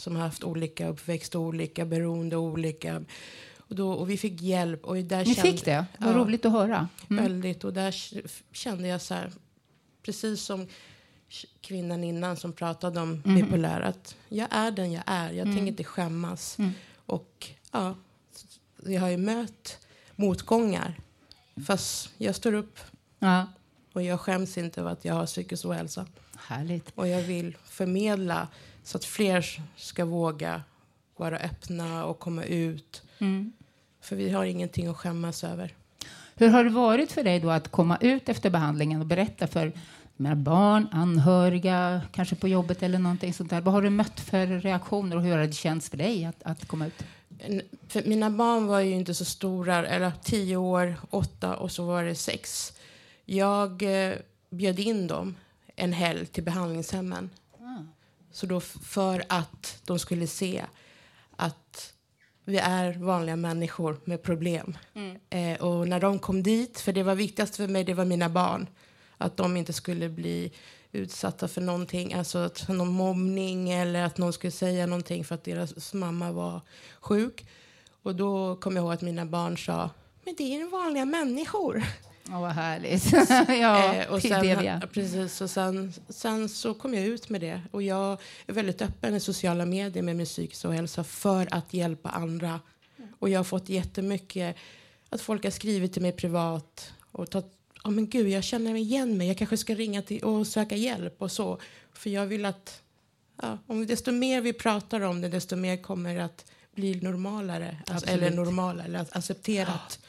[0.00, 3.04] som har haft olika uppväxt, och olika beroende, och olika...
[3.58, 4.84] Och, då, och vi fick hjälp.
[4.84, 5.86] Och där Ni kände, fick det?
[5.98, 6.18] Vad Ja.
[6.18, 6.88] roligt att höra.
[7.10, 7.22] Mm.
[7.24, 7.64] Väldigt.
[7.64, 7.94] Och där
[8.52, 9.32] kände jag så här,
[10.02, 10.66] precis som
[11.60, 13.34] kvinnan innan som pratade om Mm.
[13.34, 15.30] bipolär, att jag är den jag är.
[15.32, 16.58] Jag tänker inte skämmas.
[16.58, 16.70] Mm.
[17.06, 17.94] Och ja,
[18.86, 19.78] jag har ju mött
[20.16, 21.00] motgångar.
[21.66, 22.78] Fast jag står upp
[23.18, 23.46] Ja.
[23.92, 26.06] och jag skäms inte över att jag har psykisk ohälsa.
[26.38, 26.92] Härligt.
[26.94, 28.48] Och jag vill förmedla
[28.90, 30.62] så att fler ska våga
[31.16, 33.02] vara öppna och komma ut.
[33.18, 33.52] Mm.
[34.00, 35.74] För vi har ingenting att skämmas över.
[36.34, 39.72] Hur har det varit för dig då att komma ut efter behandlingen och berätta för
[40.16, 43.60] mina barn, anhöriga, kanske på jobbet eller någonting sånt där?
[43.60, 46.68] Vad har du mött för reaktioner och hur har det känts för dig att, att
[46.68, 47.04] komma ut?
[47.88, 52.04] För mina barn var ju inte så stora, eller tio år, åtta och så var
[52.04, 52.72] det sex.
[53.24, 54.14] Jag eh,
[54.50, 55.34] bjöd in dem
[55.76, 57.30] en helg till behandlingshemmen.
[58.30, 60.64] Så då för att de skulle se
[61.36, 61.94] att
[62.44, 64.78] vi är vanliga människor med problem.
[65.30, 68.28] Eh, och när de kom dit, för det var viktigast för mig, det var mina
[68.28, 68.66] barn.
[69.18, 70.52] Att de inte skulle bli
[70.92, 75.44] utsatta för någonting, alltså att någon mobbning eller att någon skulle säga någonting för att
[75.44, 76.60] deras mamma var
[77.00, 77.46] sjuk.
[78.02, 79.90] Och då kom jag ihåg att mina barn sa,
[80.24, 81.84] men det är vanliga människor.
[82.30, 83.12] Ja, vad härligt.
[83.60, 84.80] ja, Eh, och sen, det.
[84.92, 87.60] Precis, och sen, sen så kom jag ut med det.
[87.70, 92.08] Och jag är väldigt öppen i sociala medier med min psykiska ohälsa för att hjälpa
[92.08, 92.60] andra.
[93.18, 94.56] Och jag har fått jättemycket
[95.08, 97.52] att folk har skrivit till mig privat och tagit
[97.84, 99.28] Ja men gud, jag känner igen mig.
[99.28, 101.58] Jag kanske ska ringa till och söka hjälp och så.
[101.92, 102.82] För jag vill att...
[103.42, 107.76] Ja, om desto mer vi pratar om det, desto mer kommer det att bli normalare.
[107.86, 110.00] Alltså, eller normala, eller accepterat.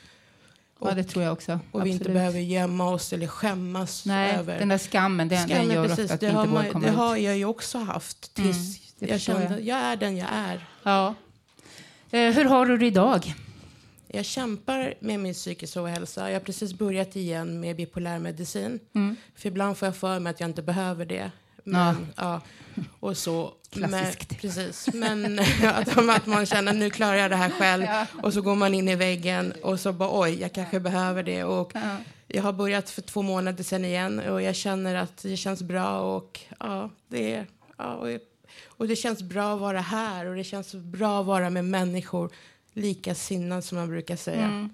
[0.82, 1.59] Ja, det tror jag också.
[1.71, 4.59] Och vi inte behöver gömma oss eller skämmas Nej, över.
[4.59, 6.91] den där skammen, den, den Skammen, gör precis, ofta att det inte vågar komma det
[6.91, 6.97] ut.
[6.97, 9.61] har jag ju också haft tills Mm, jag kände jag.
[9.61, 10.65] jag är den jag är.
[10.84, 11.15] Ja.
[12.11, 13.34] Eh, hur har du det idag?
[14.07, 16.29] Jag kämpar med min psykiska ohälsa.
[16.32, 18.79] Jag har precis börjat igen med bipolär medicin.
[18.95, 19.15] Mm.
[19.36, 21.32] För ibland får jag för mig att jag inte behöver det.
[21.64, 22.41] Men, ja.
[22.99, 23.53] och så.
[23.70, 24.30] Klassiskt.
[24.32, 24.89] Men, precis.
[24.93, 27.86] Men att, att man känner nu klarar jag det här själv.
[28.24, 31.43] Och så går man in i väggen och så bara oj, jag kanske behöver det.
[31.43, 31.97] Och Ja.
[32.34, 35.99] Jag har börjat för två månader sedan igen och jag känner att det känns bra.
[35.99, 37.45] Och, ja, det, är-
[37.78, 38.07] ja, och,
[38.68, 42.32] och det känns bra att vara här och det känns bra att vara med människor
[42.74, 44.43] likasinnade som man brukar säga.
[44.45, 44.70] Mm.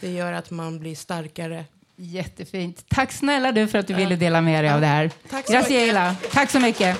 [0.00, 1.64] Det gör att man blir starkare.
[2.00, 2.84] Jättefint.
[2.88, 3.98] Tack snälla du för att du Ja.
[3.98, 5.10] ville dela med dig av det här.
[5.30, 6.32] Tack så Graciela, mycket.
[6.32, 6.98] tack så mycket.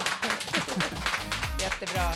[1.60, 2.12] Jättebra.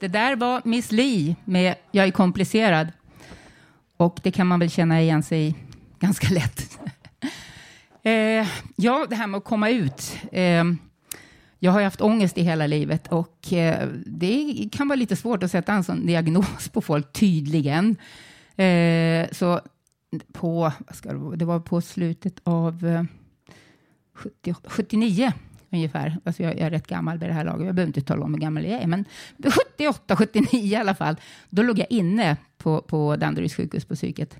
[0.00, 2.92] Det där var Miss Li med Jag är komplicerad.
[3.96, 5.54] Och det kan man väl känna igen sig i
[5.98, 6.78] ganska lätt.
[8.02, 10.16] eh, ja, det här med att komma ut.
[10.32, 10.64] Eh,
[11.64, 15.42] jag har ju haft ångest i hela livet och eh, det kan vara lite svårt
[15.42, 17.96] att sätta en sån diagnos på folk tydligen.
[18.56, 19.60] Eh, så
[20.32, 23.02] på, vad ska det, det var på slutet av eh,
[24.14, 25.32] 70, 79
[25.70, 26.18] ungefär.
[26.24, 27.66] Alltså jag, jag är rätt gammal vid det här laget.
[27.66, 29.04] Jag behöver inte tala om hur gammal jag är, men
[29.38, 31.16] 78, 79 i alla fall.
[31.50, 34.36] Då låg jag inne på, på Danderyds sjukhus på psyket.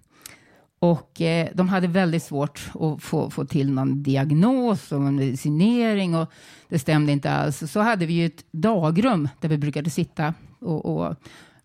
[0.82, 6.14] Och eh, de hade väldigt svårt att få, få till någon diagnos och en medicinering
[6.14, 6.32] och
[6.68, 7.70] det stämde inte alls.
[7.70, 11.16] Så hade vi ju ett dagrum där vi brukade sitta och, och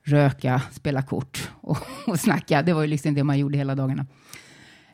[0.04, 2.62] röka, spela kort och, och snacka.
[2.62, 4.06] Det var ju liksom det man gjorde hela dagarna.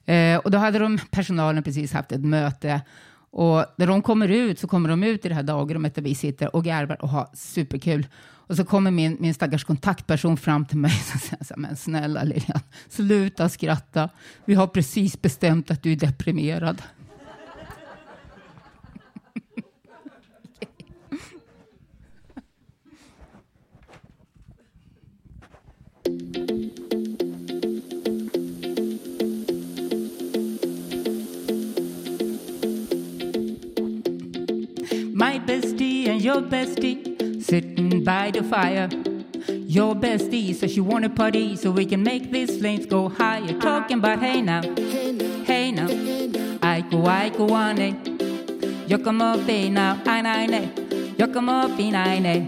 [0.06, 2.82] Eh, och då hade de, personalen precis haft ett möte
[3.34, 6.16] och när de kommer ut så kommer de ut i det här dagrummet där vi
[6.16, 8.08] sitter och garvar och har superkul.
[8.24, 11.76] Och så kommer min, min stackars kontaktperson fram till mig och säger så här, men
[11.76, 12.60] snälla Lilian,
[12.90, 14.10] sluta skratta.
[14.46, 16.82] Vi har precis bestämt att du är deprimerad.
[35.44, 38.90] Bestie and your bestie sitting by the fire.
[39.68, 43.54] Your bestie says she wanna party so we can make these flames go higher.
[43.60, 44.62] Talking about hey now,
[45.46, 45.88] hey now,
[46.62, 47.96] I go, I go on it.
[48.88, 50.22] Jag kommer upp i now, I
[51.66, 52.48] upp i nej nej.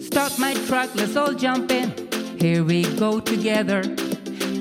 [0.00, 1.92] Start my truck, let's all jump in.
[2.40, 4.07] Here we go together.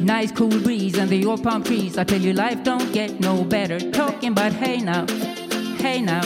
[0.01, 1.97] Nice cool breeze and the old palm trees.
[1.97, 3.79] I tell you, life don't get no better.
[3.91, 5.05] Talking about hey now,
[5.77, 6.21] hey now.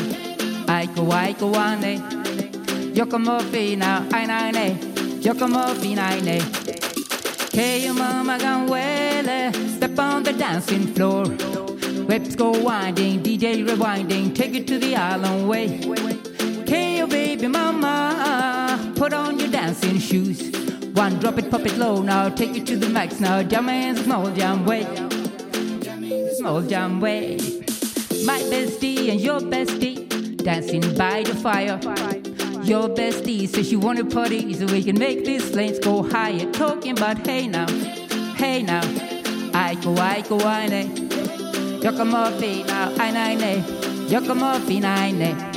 [3.78, 4.76] Now, I nej nej.
[5.22, 6.42] Jag kommer upp i nej nej.
[7.54, 11.26] Hey, your mama gone well, eh, step on the dancing floor.
[12.08, 15.68] Whips go winding, DJ rewinding, take it to the island way.
[16.68, 20.61] Hey, your baby mama, put on your dancing shoes.
[21.02, 23.42] One, drop it, pop it low now, take it to the max now.
[23.42, 24.86] Jam in the small jam way.
[26.38, 27.38] Small jam way.
[28.24, 30.08] My bestie and your bestie
[30.44, 31.80] dancing by the fire.
[32.64, 36.46] Your bestie says she wanna party so we can make these flames go higher.
[36.52, 37.66] Talking about hey now,
[38.36, 38.84] hey now.
[39.56, 40.88] I go, I go, I nay.
[41.82, 43.64] Jag kommer upp i now, I.
[44.08, 45.51] Jag kommer upp i nej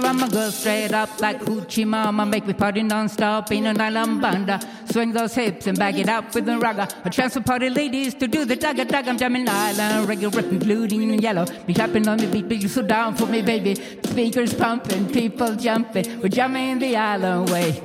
[0.00, 0.10] nej.
[0.10, 4.60] I'ma go straight up like Hoochie Mama, make me party non-stop in an island banda.
[4.90, 6.88] Swing those hips and back it up with a ragga.
[7.04, 9.08] A chance for party ladies to do the dagga dagga.
[9.08, 11.46] I'm jamming island, reggae, rip including in yellow.
[11.66, 13.74] Be tapping on the beat, but you so down for me, baby.
[14.04, 16.20] Speakers pumping, people jumping.
[16.20, 17.82] We're jamming the island way.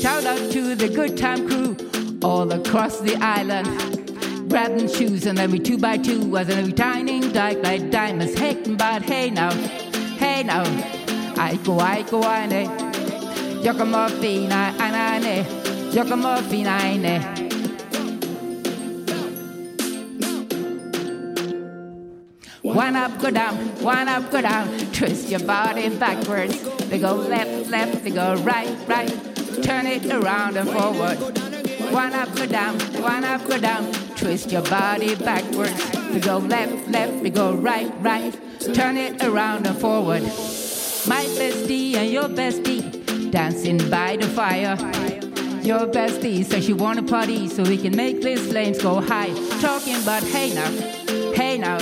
[0.00, 1.76] Shout out to the good time crew
[2.22, 3.68] all across the island.
[4.48, 8.38] Grabbing shoes and then we two by two as a shining dark like diamonds.
[8.38, 9.50] Hey, but hey now,
[10.18, 10.97] hey now.
[11.40, 12.68] I go, I go, I ne.
[13.62, 15.46] Jag kommer upp i nej, nej, nej, nej.
[15.92, 17.20] Jag kommer upp i nej, nej.
[22.62, 24.68] One up, go down, one up, go down.
[24.92, 26.60] Twist your body backwards.
[26.90, 29.62] They go left, left, they go right, right.
[29.62, 31.18] Turn it around and forward.
[31.92, 33.92] One up, go down, one up, go down.
[34.16, 35.90] Twist your body backwards.
[36.12, 38.36] We go left, left, we go right, right.
[38.74, 40.24] Turn it around and forward.
[41.08, 42.82] My bestie and your bestie
[43.30, 44.76] dancing by the fire.
[45.62, 49.32] Your bestie says she wanna party so we can make these flames go high.
[49.60, 50.70] Talking about hey now,
[51.32, 51.78] hey now.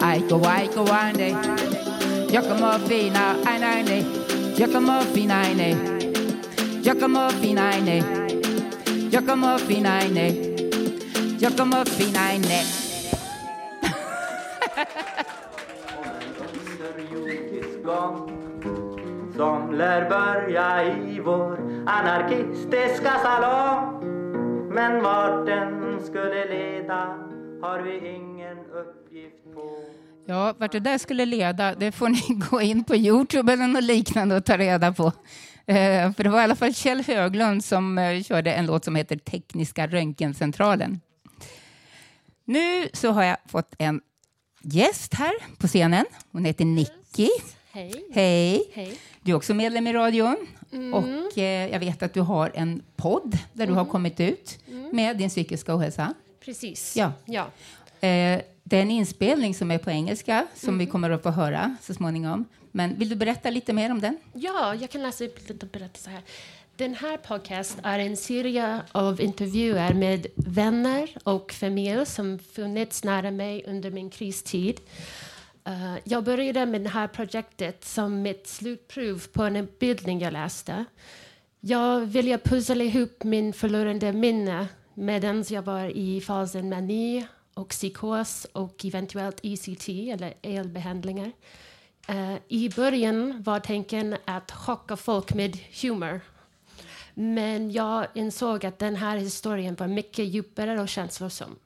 [0.00, 1.36] I go, I go, I day.
[2.32, 4.04] Jag kommer upp i now, I nej nej.
[4.56, 5.76] Jag kommer upp i nej nej.
[6.82, 8.02] Jag kommer upp i nej nej.
[9.10, 10.56] Jag kommer upp i nej nej.
[11.40, 12.66] Jag kommer upp i nej nej.
[16.98, 18.47] underjordisk gång
[19.38, 24.04] som lär börja i vår anarkistiska salong.
[24.74, 27.18] Men vart den skulle leda
[27.62, 29.80] har vi ingen uppgift på.
[30.26, 33.84] Ja, vart det där skulle leda, det får ni gå in på Youtube eller något
[33.84, 35.12] liknande och ta reda på.
[35.66, 38.96] Eh, för det var i alla fall Kjell Höglund som eh, körde en låt som
[38.96, 41.00] heter Tekniska röntgencentralen.
[42.44, 44.00] Nu så har jag fått en
[44.62, 46.04] gäst här på scenen.
[46.32, 47.28] Hon heter Nicky.
[47.72, 48.04] Hej.
[48.12, 48.62] Hej.
[48.74, 48.98] Hej.
[49.28, 50.36] Du är också medlem i radion.
[50.72, 50.94] Mm.
[50.94, 54.88] Och eh, jag vet att du har en podd där du har kommit ut Mm.
[54.96, 56.14] med din psykiska ohälsa.
[56.44, 56.96] Precis.
[56.96, 57.12] Ja.
[57.24, 57.42] ja.
[58.08, 60.78] Eh, det är en inspelning som är på engelska som Mm.
[60.78, 62.44] vi kommer att få höra så småningom.
[62.72, 64.16] Men vill du berätta lite mer om den?
[64.32, 66.22] Ja, jag kan läsa upp lite berättelser här.
[66.76, 73.30] Den här podcast är en serie av intervjuer med vänner och familj som funnits nära
[73.30, 74.80] mig under min kristid.
[75.68, 80.84] Uh, jag började med det här projektet som mitt slutprov på en utbildning jag läste.
[81.60, 88.46] Jag ville pussla ihop min förlorade minne medan jag var i fasen mani och psykos
[88.52, 91.32] och eventuellt ECT, eller elbehandlingar.
[92.10, 96.20] Uh, I början var tanken att chocka folk med humor.
[97.14, 101.56] Men jag insåg att den här historien var mycket djupare och känslosam.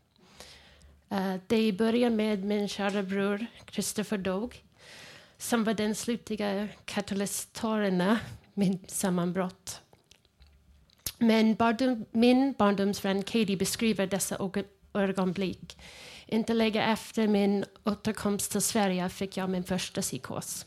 [1.12, 4.62] Uh, det började med min kära bror Christopher dog
[5.38, 8.16] som var den slutliga katalysatorn
[8.54, 9.80] min sammanbrott.
[11.18, 14.50] Men barndom, min barndomsvän Katie beskriver dessa
[14.94, 15.78] ögonblick.
[16.26, 20.66] Inte länge efter min återkomst till Sverige fick jag min första psykos.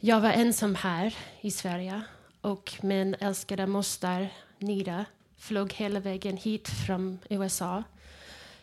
[0.00, 2.02] Jag var ensam här i Sverige
[2.40, 5.04] och min älskade moster Nida
[5.36, 7.82] flög hela vägen hit från USA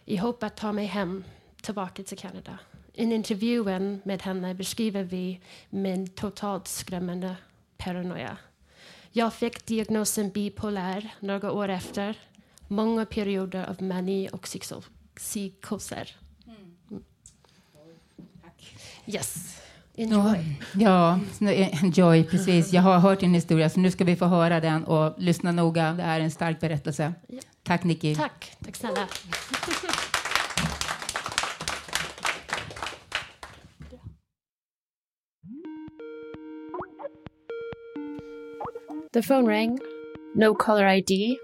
[0.05, 1.23] i hopp att ta mig hem
[1.61, 2.59] tillbaka till Kanada.
[2.93, 5.39] I intervjun med henne beskriver vi
[5.69, 7.35] min totalt skrämmande
[7.77, 8.37] paranoia.
[9.11, 12.17] Jag fick diagnosen bipolär några år efter.
[12.67, 14.83] Många perioder av mani och psyko-
[15.15, 16.15] psykoser.
[16.47, 17.03] Mm.
[19.05, 19.54] Yes.
[19.97, 20.57] Enjoy.
[20.73, 21.19] Ja,
[21.83, 22.73] enjoy, precis.
[22.73, 25.93] Jag har hört din historia, så nu ska vi få höra den och lyssna noga.
[25.93, 27.13] Det är en stark berättelse.
[27.63, 28.15] Tack, Nicky.
[28.15, 28.51] Tack.
[28.65, 29.07] Tack snälla.
[39.13, 39.79] The phone rang.
[40.35, 41.37] No caller ID.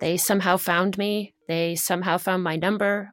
[0.00, 1.32] They somehow found me.
[1.48, 3.12] They somehow found my number.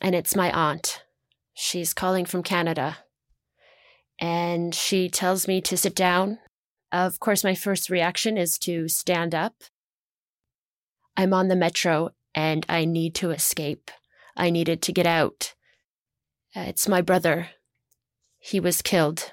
[0.00, 1.09] And it's my aunt.
[1.62, 2.96] She's calling from Canada.
[4.18, 6.38] And she tells me to sit down.
[6.90, 9.52] Of course, my first reaction is to stand up.
[11.18, 13.90] I'm on the metro and I need to escape.
[14.34, 15.54] I needed to get out.
[16.56, 17.50] Uh, it's my brother.
[18.38, 19.30] He was killed.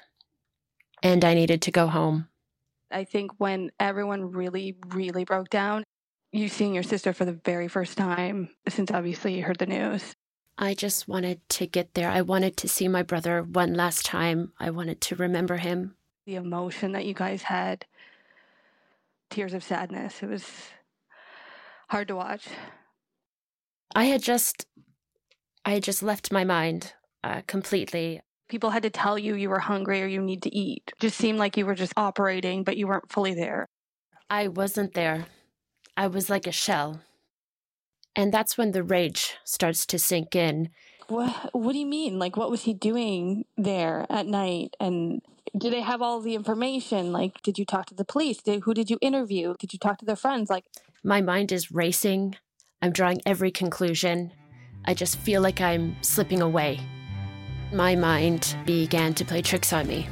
[1.02, 2.28] And I needed to go home.
[2.90, 5.82] I think when everyone really, really broke down,
[6.32, 10.14] you seeing your sister for the very first time since obviously you heard the news.
[10.60, 12.10] I just wanted to get there.
[12.10, 14.52] I wanted to see my brother one last time.
[14.58, 15.94] I wanted to remember him.
[16.26, 17.86] The emotion that you guys had,
[19.30, 20.44] tears of sadness, it was
[21.88, 22.48] hard to watch.
[23.94, 24.66] I had just,
[25.64, 26.92] I had just left my mind
[27.22, 28.20] uh, completely.
[28.48, 30.92] People had to tell you you were hungry or you need to eat.
[30.98, 33.68] Just seemed like you were just operating, but you weren't fully there.
[34.28, 35.26] I wasn't there.
[35.96, 37.00] I was like a shell.
[38.18, 40.70] And that's when the rage starts to sink in.
[41.06, 42.18] What What do you mean?
[42.18, 44.74] Like, what was he doing there at night?
[44.80, 45.22] And
[45.56, 47.12] do they have all the information?
[47.12, 48.38] Like, did you talk to the police?
[48.42, 49.54] Did, who did you interview?
[49.60, 50.50] Did you talk to their friends?
[50.50, 50.64] Like,
[51.04, 52.34] My mind is racing.
[52.82, 54.32] I'm drawing every conclusion.
[54.84, 56.80] I just feel like I'm slipping away.
[57.72, 60.08] My mind began to play tricks on me.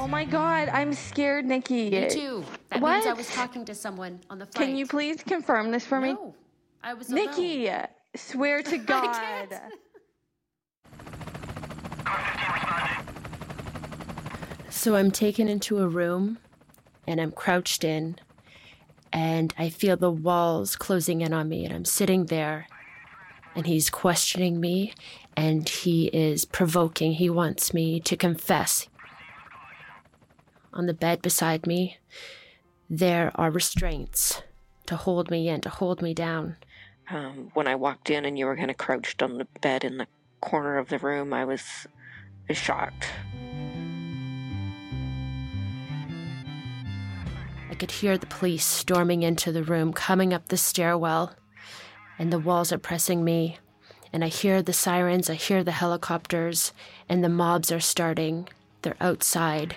[0.00, 1.90] oh my god, I'm scared, Nikki.
[1.90, 2.42] Me too.
[2.70, 2.94] That what?
[2.94, 4.68] means I was talking to someone on the flight.
[4.68, 6.16] Can you please confirm this for me?
[6.84, 7.70] No, I was Nikki,
[8.14, 9.58] swear to God.
[14.70, 16.38] So I'm taken into a room
[17.06, 18.16] and I'm crouched in
[19.12, 22.66] and I feel the walls closing in on me and I'm sitting there
[23.54, 24.92] and he's questioning me
[25.36, 27.12] and he is provoking.
[27.12, 28.88] He wants me to confess.
[30.72, 31.98] On the bed beside me,
[32.90, 34.42] there are restraints
[34.86, 36.56] to hold me in, to hold me down.
[37.10, 39.98] Um, when I walked in and you were kind of crouched on the bed in
[39.98, 40.06] the
[40.40, 41.62] corner of the room, I was
[42.50, 43.06] shocked.
[47.70, 51.34] I could hear the police storming into the room, coming up the stairwell,
[52.18, 53.58] and the walls are pressing me.
[54.12, 56.72] And I hear the sirens, I hear the helicopters,
[57.08, 58.48] and the mobs are starting.
[58.82, 59.76] They're outside.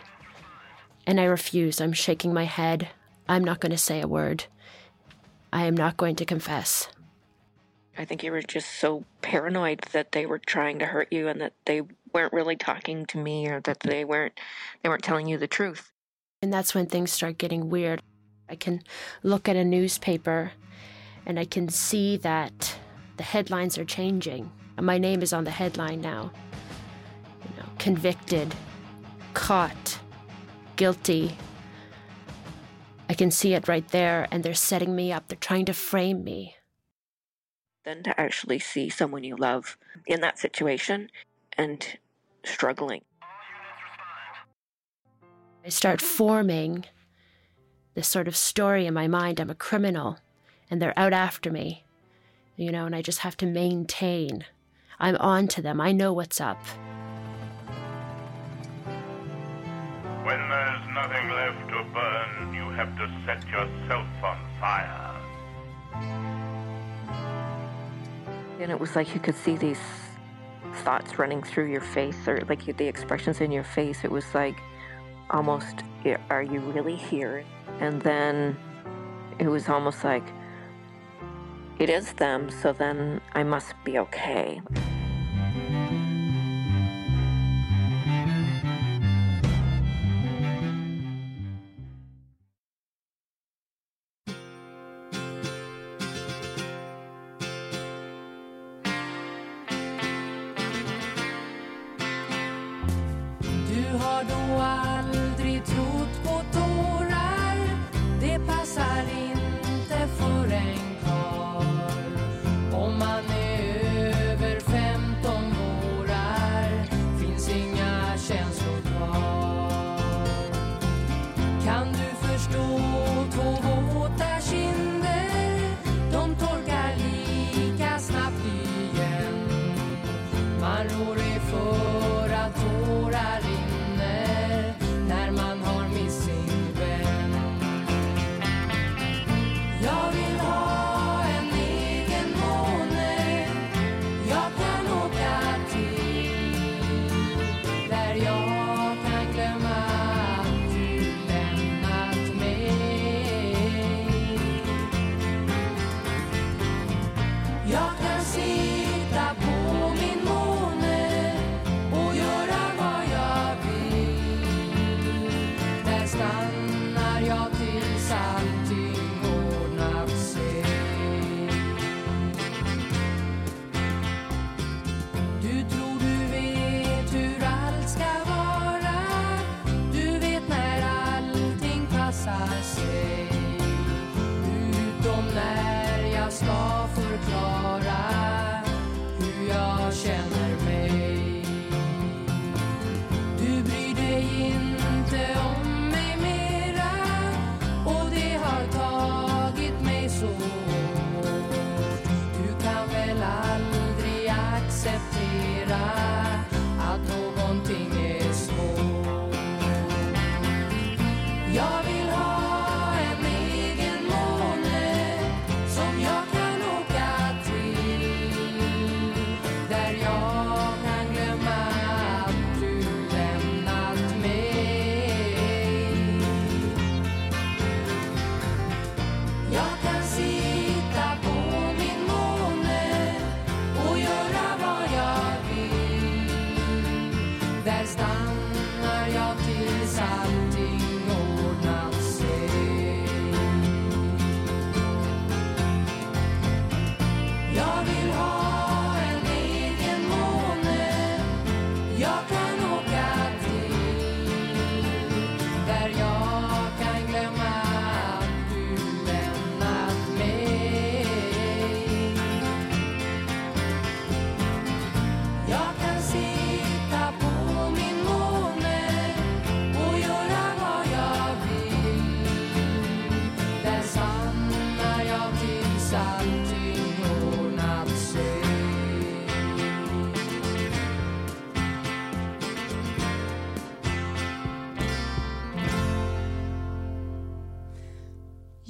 [1.07, 1.81] And I refuse.
[1.81, 2.89] I'm shaking my head.
[3.27, 4.45] I'm not going to say a word.
[5.51, 6.89] I am not going to confess.
[7.97, 11.41] I think you were just so paranoid that they were trying to hurt you and
[11.41, 11.81] that they
[12.13, 14.39] weren't really talking to me or that they weren't
[14.83, 15.91] they weren't telling you the truth.
[16.41, 18.01] And that's when things start getting weird.
[18.47, 18.83] I can
[19.23, 20.51] look at a newspaper
[21.25, 22.77] and I can see that
[23.17, 24.51] the headlines are changing.
[24.79, 26.31] My name is on the headline now.
[27.43, 28.53] You know, convicted,
[29.33, 29.99] caught,
[30.75, 31.35] guilty.
[33.09, 35.27] I can see it right there, and they're setting me up.
[35.27, 36.56] They're trying to frame me.
[37.87, 41.09] Then to actually see someone you love in that situation
[41.57, 41.97] and
[42.43, 43.05] struggling.
[45.65, 46.83] I start forming
[47.93, 50.17] this sort of story in my mind I'm a criminal
[50.69, 51.85] and they're out after me,
[52.57, 54.43] you know, and I just have to maintain.
[54.99, 55.79] I'm on to them.
[55.79, 56.61] I know what's up.
[60.25, 65.06] When there's nothing left to burn, you have to set yourself on fire.
[68.59, 69.79] And it was like you could see these
[70.83, 74.03] thoughts running through your face or like the expressions in your face.
[74.03, 74.57] It was like
[75.29, 75.83] almost,
[76.29, 77.43] are you really here?
[77.79, 78.57] And then
[79.39, 80.23] it was almost like,
[81.79, 84.61] it is them, so then I must be okay.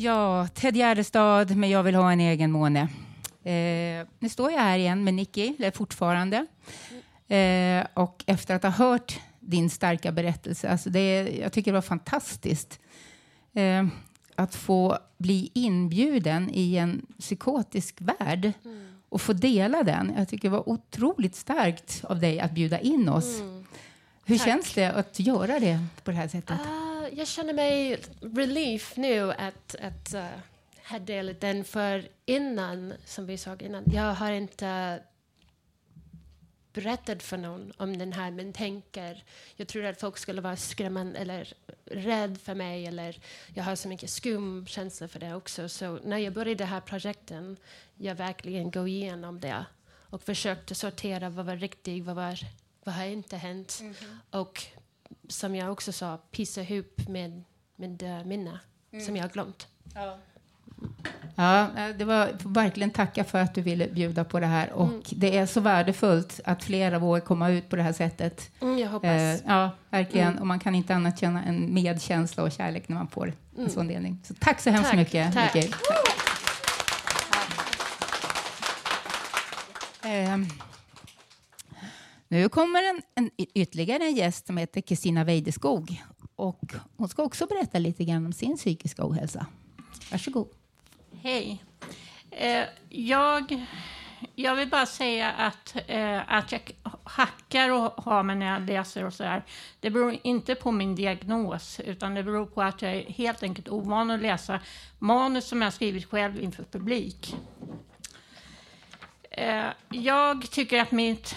[0.07, 2.81] Ja, Ted Gärdestad med Jag vill ha en egen måne.
[3.43, 6.45] Eh, nu står jag här igen med Nicky, eller fortfarande.
[7.27, 11.81] Eh, och efter att ha hört din starka berättelse, alltså det, jag tycker det var
[11.81, 12.79] fantastiskt
[13.53, 13.87] eh,
[14.35, 18.51] att få bli inbjuden i en psykotisk värld
[19.09, 20.13] och få dela den.
[20.17, 23.41] Jag tycker det var otroligt starkt av dig att bjuda in oss.
[24.25, 24.47] Hur Tack.
[24.47, 26.59] känns det att göra det på det här sättet?
[26.59, 26.86] Ah,
[27.17, 30.39] jag känner mig relief nu att, att uh,
[30.89, 34.99] ha delat den, för innan, som vi sa innan, jag har inte
[36.73, 39.23] berättat för någon om den här, men tänker,
[39.55, 41.53] jag tror att folk skulle vara skrämmande eller
[41.85, 43.19] rädd för mig, eller
[43.53, 45.69] jag har så mycket skumkänsla för det också.
[45.69, 47.57] Så när jag började det här projekten,
[47.95, 49.65] jag verkligen gå igenom det
[50.09, 52.39] och försökte sortera vad var riktigt, vad var
[52.87, 53.81] vad har inte hänt?
[54.31, 54.67] Och
[55.29, 57.43] som jag också sa, pissa ihop med,
[57.75, 58.59] med uh, minne
[59.05, 59.67] som jag har glömt.
[61.35, 64.71] Ja, eh, det var verkligen tacka för att du ville bjuda på det här.
[64.71, 65.01] Och Mm.
[65.11, 68.51] det är så värdefullt att flera vågar komma ut på det här sättet.
[68.61, 69.09] Mm, jag hoppas.
[69.09, 70.27] Eh, ja, verkligen.
[70.27, 70.39] Mm.
[70.41, 73.69] Och man kan inte annat känna en medkänsla och kärlek när man får en Mm.
[73.69, 74.19] sån delning.
[74.23, 75.55] Så tack så hemskt Tack, mycket, tack.
[75.55, 75.73] Mikael.
[80.03, 80.47] Ehm,
[82.27, 86.03] nu kommer en, en ytterligare en gäst som heter Kristina Weideskog.
[86.35, 89.45] Och hon ska också berätta lite grann om sin psykiska ohälsa.
[90.11, 90.47] Varsågod.
[91.21, 91.63] Hej.
[92.31, 93.65] Eh, jag,
[94.35, 96.61] jag vill bara säga att, eh, att jag
[97.03, 99.43] hackar och har mig när jag läser och så där.
[99.79, 103.69] Det beror inte på min diagnos, utan det beror på att jag är helt enkelt
[103.69, 104.59] ovan att läsa
[104.99, 107.35] manus som jag skrivit själv inför publik.
[109.31, 111.35] Eh, jag tycker att mitt,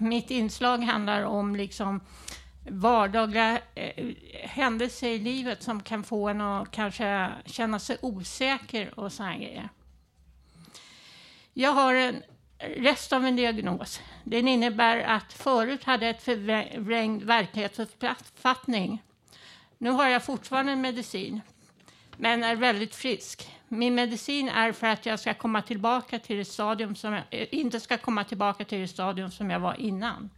[0.00, 2.00] mitt inslag handlar om liksom
[2.68, 4.06] vardagliga eh,
[4.42, 9.68] händelser i livet som kan få en att kanske känna sig osäker och sådana grejer.
[11.52, 12.22] Jag har en
[12.58, 14.00] rest av en diagnos.
[14.24, 19.02] Den innebär att förut hade jag ett förvrängd verklighetsuppfattning.
[19.78, 21.40] Nu har jag fortfarande en medicin,
[22.20, 23.50] men är väldigt frisk.
[23.68, 27.46] Min medicin är för att jag ska komma tillbaka till det stadium som jag, eh,
[27.50, 30.30] inte ska komma tillbaka till det stadium som jag var innan.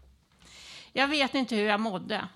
[0.92, 2.28] Jag vet inte hur jag mådde.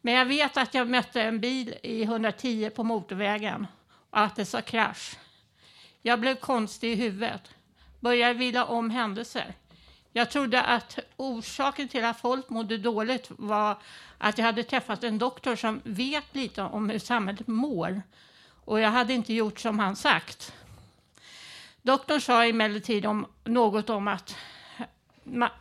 [0.00, 3.66] Men jag vet att jag mötte en bil i 110 på motorvägen
[4.10, 5.16] och att det sa krasch.
[6.02, 7.50] Jag blev konstig i huvudet.
[8.00, 9.54] Började vila om händelser.
[10.12, 13.76] Jag trodde att orsaken till att folk mådde dåligt var
[14.18, 18.02] att jag hade träffat en doktor som vet lite om hur samhället mår.
[18.68, 20.52] Och jag hade inte gjort som han sagt.
[21.82, 24.36] Doktorn sa emellertid om, något om att,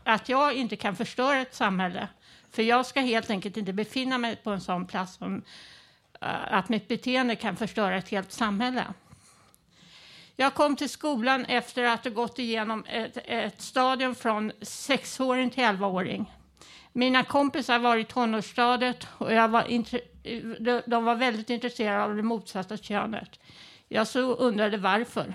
[0.03, 2.07] att jag inte kan förstöra ett samhälle.
[2.51, 5.41] För jag ska helt enkelt inte befinna mig på en sån plats som,
[6.21, 8.85] eh, att mitt beteende kan förstöra ett helt samhälle.
[10.35, 15.63] Jag kom till skolan efter att ha gått igenom ett, ett stadium från sexåring till
[15.63, 16.31] elvaåring.
[16.93, 19.63] Mina kompisar var i tonårsstadiet och jag var
[20.59, 23.39] de- de var väldigt intresserade av det motsatta könet.
[23.87, 25.33] Jag så undrade varför.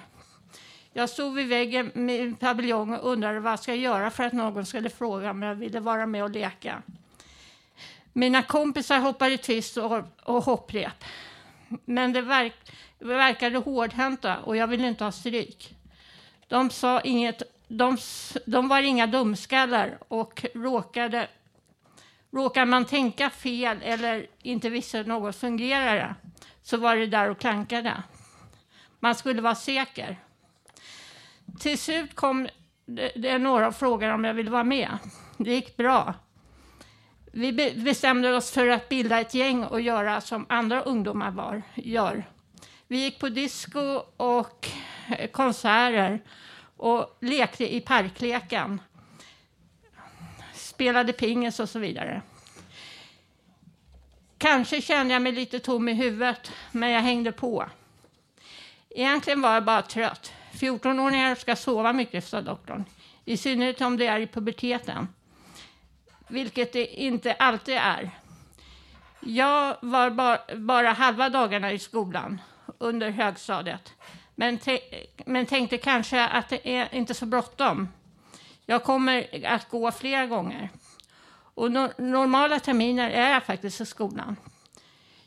[0.92, 4.32] Jag stod vid väggen med en paviljong och undrade vad jag ska göra för att
[4.32, 6.82] någon skulle fråga om jag ville vara med och leka.
[8.12, 11.04] Mina kompisar hoppade twist och, och hopprep.
[11.84, 15.74] Men det verk, verkade hårdhänta och jag ville inte ha stryk.
[16.48, 17.96] De sa inget, de,
[18.46, 21.28] de var inga dumskallar och råkade,
[22.32, 26.14] råkar man tänka fel eller inte visste något fungerade
[26.62, 28.02] så var det där och klankade.
[29.00, 30.16] Man skulle vara säker.
[31.60, 32.48] Till slut kom
[33.14, 34.98] det, några och frågade om jag ville vara med.
[35.36, 36.14] Det gick bra.
[37.32, 42.24] Vi bestämde oss för att bilda ett gäng och göra som andra ungdomar var, gör.
[42.88, 44.68] Vi gick på disco och
[45.32, 46.22] konserter
[46.76, 48.80] och lekte i parkleken.
[50.72, 52.22] Spelade pingis och så vidare.
[54.38, 57.66] Kanske kände jag mig lite tom i huvudet, men jag hängde på.
[58.90, 60.32] Egentligen var jag bara trött.
[60.52, 62.84] 14-åringar ska sova mycket, sa doktorn.
[63.24, 65.08] I synnerhet om det är i puberteten.
[66.28, 68.10] Vilket det inte alltid är.
[69.20, 72.40] Jag var ba bara halva dagarna i skolan
[72.78, 73.92] under högstadiet.
[74.34, 77.88] Men, te- men tänkte kanske att det är inte så bråttom.
[78.66, 80.68] Jag kommer att gå flera gånger.
[81.54, 84.36] Och no- normala terminer är jag faktiskt i skolan.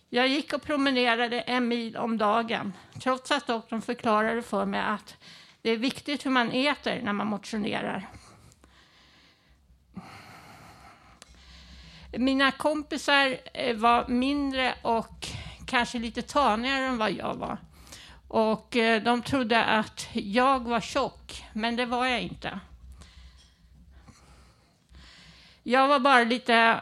[0.10, 2.74] Jag gick och promenerade en mil om dagen,
[3.04, 5.16] trots att doktorn förklarade för mig att
[5.62, 8.08] det är viktigt hur man äter när man motionerar.
[12.18, 15.28] Mina kompisar eh, var mindre och
[15.68, 17.58] kanske lite tanigare än vad jag var.
[18.28, 22.60] Och eh, de trodde att jag var tjock, men det var jag inte.
[25.68, 26.82] Jag var bara lite,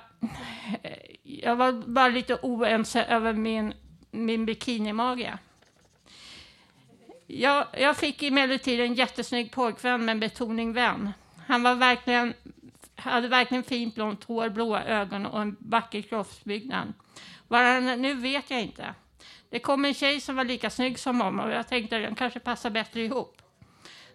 [1.24, 3.74] jag var bara lite oense över min,
[4.12, 5.34] min bikinimage.
[7.28, 11.14] Jag, jag fick emellertid en jättesnygg pojkvän med betoning vän.
[11.48, 12.34] Han var verkligen,
[12.96, 16.94] hade verkligen fint blont hår, blåa ögon och en vacker kroppsbyggnad.
[17.48, 18.96] Var han är nu vet jag inte.
[19.50, 22.16] Det kom en tjej som var lika snygg som honom och jag tänkte att den
[22.16, 23.42] kanske passar bättre ihop.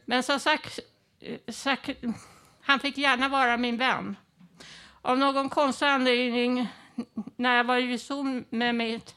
[0.04, 0.78] Men som sagt,
[1.20, 1.90] eh, sagt,
[2.60, 4.16] han fick gärna vara min vän.
[5.03, 6.68] Av någon konstig anledning,
[7.36, 9.14] när jag var i zon med mitt,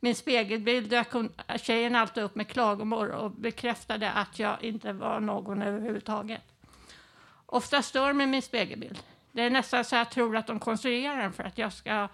[0.00, 5.20] min spegelbild dök hon, tjejen alltid upp med klagomål och bekräftade att jag inte var
[5.20, 6.42] någon överhuvudtaget.
[7.46, 9.02] Ofta stör mig min spegelbild.
[9.32, 12.08] Det är nästan så jag tror att de konstruerar den för att jag ska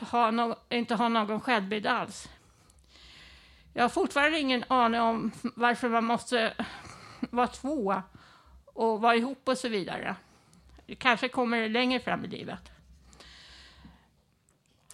[0.00, 2.28] ha no inte ha någon självbild alls.
[3.72, 6.54] Jag har fortfarande ingen aning om varför man måste
[7.30, 8.02] vara två
[8.64, 10.16] och vara ihop och så vidare.
[10.88, 12.70] Det kanske kommer längre fram i livet.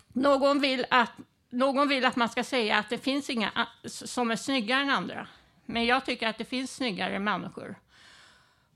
[0.08, 1.12] Någon vill att,
[1.50, 5.26] någon vill att man ska säga att det finns inga som är snyggare än andra.
[5.66, 7.74] Men jag tycker att det finns snyggare människor.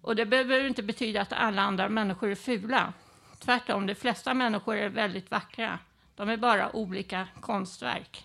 [0.01, 2.93] Och det behöver inte betyda att alla andra människor är fula.
[3.39, 5.79] Tvärtom, de flesta människor är väldigt vackra.
[6.17, 8.25] De är bara olika konstverk.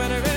[0.00, 0.29] are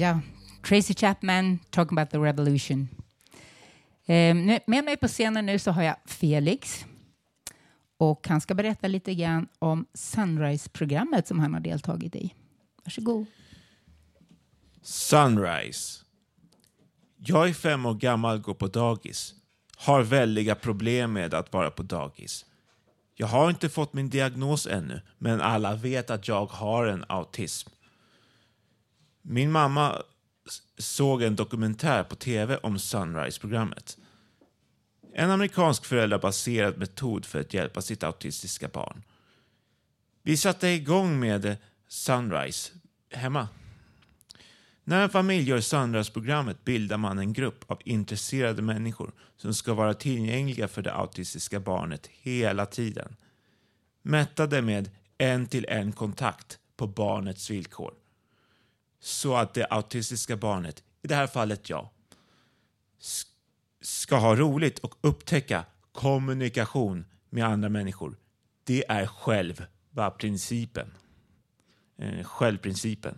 [0.00, 0.20] Ja,
[0.68, 2.88] Tracy Chapman, Talking about the revolution.
[4.06, 6.84] Eh, nu- med mig på scenen nu så har jag Felix.
[7.98, 12.34] Och han ska berätta lite grann om Sunrise-programmet som han har deltagit i.
[12.84, 13.26] Varsågod.
[14.82, 16.04] Sunrise.
[17.16, 19.34] Jag är fem år gammal, går på dagis.
[19.76, 22.46] Har väldiga problem med att vara på dagis.
[23.14, 27.70] Jag har inte fått min diagnos ännu, men alla vet att jag har en autism.
[29.22, 30.02] Min mamma
[30.78, 33.98] såg en dokumentär på tv om Sunrise-programmet.
[35.14, 39.02] En amerikansk föräldrabaserad metod för att hjälpa sitt autistiska barn.
[40.22, 41.56] Vi satte igång med
[41.88, 42.72] Sunrise
[43.10, 43.48] hemma.
[44.84, 49.94] När en familj gör Sunrise-programmet bildar man en grupp av intresserade människor som ska vara
[49.94, 53.16] tillgängliga för det autistiska barnet hela tiden.
[54.02, 57.94] Mättade med en till en kontakt på barnets villkor.
[59.00, 61.88] Så att det autistiska barnet, i det här fallet jag,
[63.80, 68.16] ska ha roligt och upptäcka kommunikation med andra människor.
[68.64, 70.90] Det är själva principen.
[71.98, 73.14] Eh, självprincipen.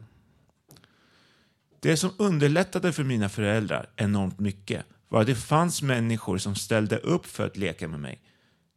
[1.80, 6.96] Det som underlättade för mina föräldrar enormt mycket var att det fanns människor som ställde
[6.96, 8.22] upp för att leka med mig.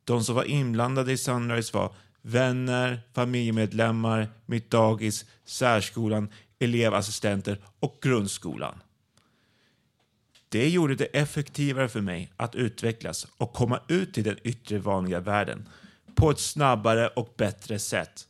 [0.04, 6.30] De som var inblandade i Sunrise var vänner, familjemedlemmar, mitt dagis, särskolan,
[6.60, 8.82] elevassistenter och grundskolan.
[10.50, 15.20] Det gjorde det effektivare för mig att utvecklas och komma ut i den yttre vanliga
[15.20, 15.70] världen
[16.16, 18.28] på ett snabbare och bättre sätt.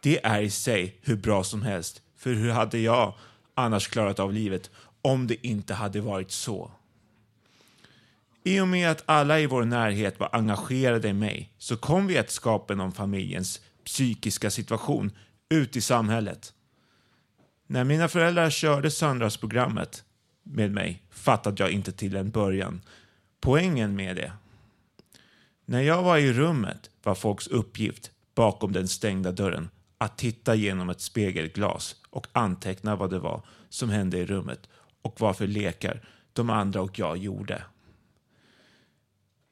[0.00, 3.14] Det är i sig hur bra som helst, för hur hade jag
[3.54, 4.70] annars klarat av livet
[5.02, 6.70] om det inte hade varit så?
[8.44, 12.80] I och med att alla i vår närhet var engagerade i mig så kom vetskapen
[12.80, 15.12] om familjens psykiska situation
[15.48, 16.52] ut i samhället.
[17.66, 20.04] När mina föräldrar körde söndagsprogrammet
[20.42, 22.80] med mig fattade jag inte till en början
[23.40, 24.32] poängen med det.
[25.64, 30.90] När jag var i rummet var folks uppgift bakom den stängda dörren att titta genom
[30.90, 34.68] ett spegelglas och anteckna vad det var som hände i rummet
[35.02, 37.62] och vad för lekar de andra och jag gjorde.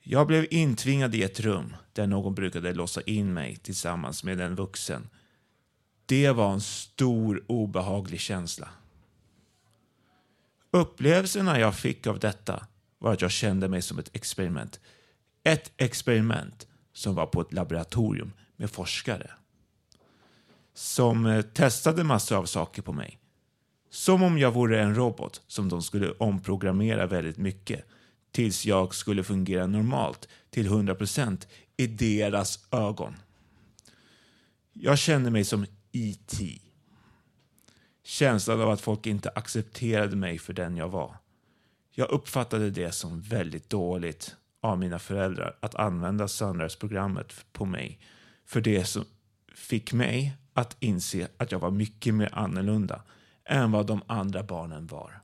[0.00, 4.54] Jag blev intvingad i ett rum där någon brukade låsa in mig tillsammans med en
[4.54, 5.08] vuxen.
[6.06, 8.68] Det var en stor obehaglig känsla.
[10.70, 12.66] Upplevelserna jag fick av detta
[12.98, 14.80] var att jag kände mig som ett experiment.
[15.44, 19.30] Ett experiment som var på ett laboratorium med forskare.
[20.74, 23.18] Som eh, testade massor av saker på mig.
[23.90, 27.84] Som om jag vore en robot som de skulle omprogrammera väldigt mycket
[28.30, 31.46] tills jag skulle fungera normalt till 100%
[31.76, 33.14] i deras ögon.
[34.72, 36.58] Jag kände mig som E.T.
[38.02, 41.16] Känslan av att folk inte accepterade mig för den jag var.
[41.90, 47.98] Jag uppfattade det som väldigt dåligt av mina föräldrar att använda Sunrise-programmet på mig
[48.46, 49.04] för det som
[49.54, 53.02] fick mig att inse att jag var mycket mer annorlunda
[53.44, 55.20] än vad de andra barnen var.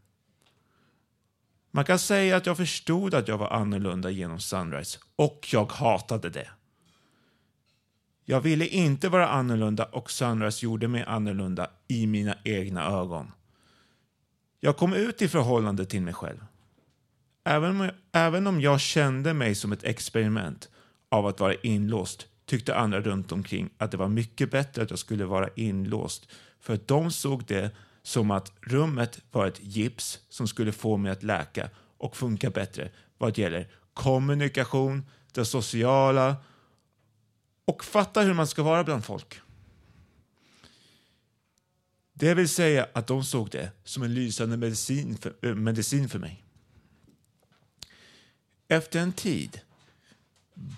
[1.71, 6.31] Man kan säga att jag förstod att jag var annorlunda genom Sunrise och jag hatade
[6.31, 6.49] det.
[8.31, 13.33] Jag ville inte vara annorlunda och Sunrise gjorde mig annorlunda i mina egna ögon.
[14.61, 16.45] Jag kom ut i förhållande till mig själv.
[17.45, 20.69] Även om, även om jag kände mig som ett experiment
[21.09, 24.99] av att vara inlåst tyckte andra runt omkring att det var mycket bättre att jag
[24.99, 26.29] skulle vara inlåst
[26.61, 27.71] för att de såg det
[28.03, 32.91] som att rummet var ett gips som skulle få mig att läka och funka bättre
[33.19, 36.37] vad gäller kommunikation, det sociala
[37.69, 39.41] och fatta hur man ska vara bland folk.
[42.13, 46.19] Det vill säga att de såg det som en lysande medicin för, äh, medicin för
[46.19, 46.45] mig.
[48.69, 49.61] Efter en tid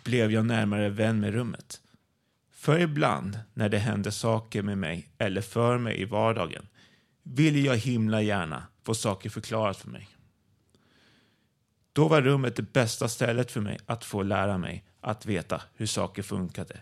[0.04, 1.80] blev jag närmare vän med rummet.
[2.50, 6.66] För ibland när det hände saker med mig eller för mig i vardagen
[7.22, 10.08] ville jag himla gärna få saker förklarat för mig.
[11.92, 15.86] Då var rummet det bästa stället för mig att få lära mig att veta hur
[15.86, 16.80] saker funkade.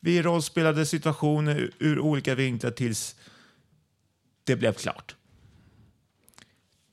[0.00, 3.16] Vi rollspelade situationer ur- olika vinklar tills
[4.44, 5.16] det blev klart.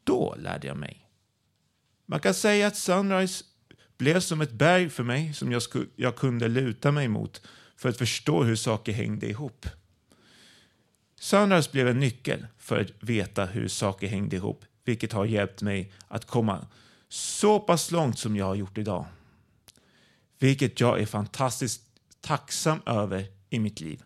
[0.03, 1.09] Då lärde jag mig.
[2.05, 3.45] Man kan säga att Sunrise
[3.97, 5.61] blev som ett berg för mig som jag,
[5.95, 7.41] jag kunde luta mig mot
[7.75, 9.67] för att förstå hur saker hängde ihop.
[11.19, 15.91] Sunrise blev en nyckel för att veta hur saker hängde ihop, vilket har hjälpt mig
[16.07, 16.67] att komma
[17.09, 19.05] så pass långt som jag har gjort idag.
[20.43, 21.81] Vilket jag är fantastiskt
[22.21, 24.03] tacksam över i mitt liv.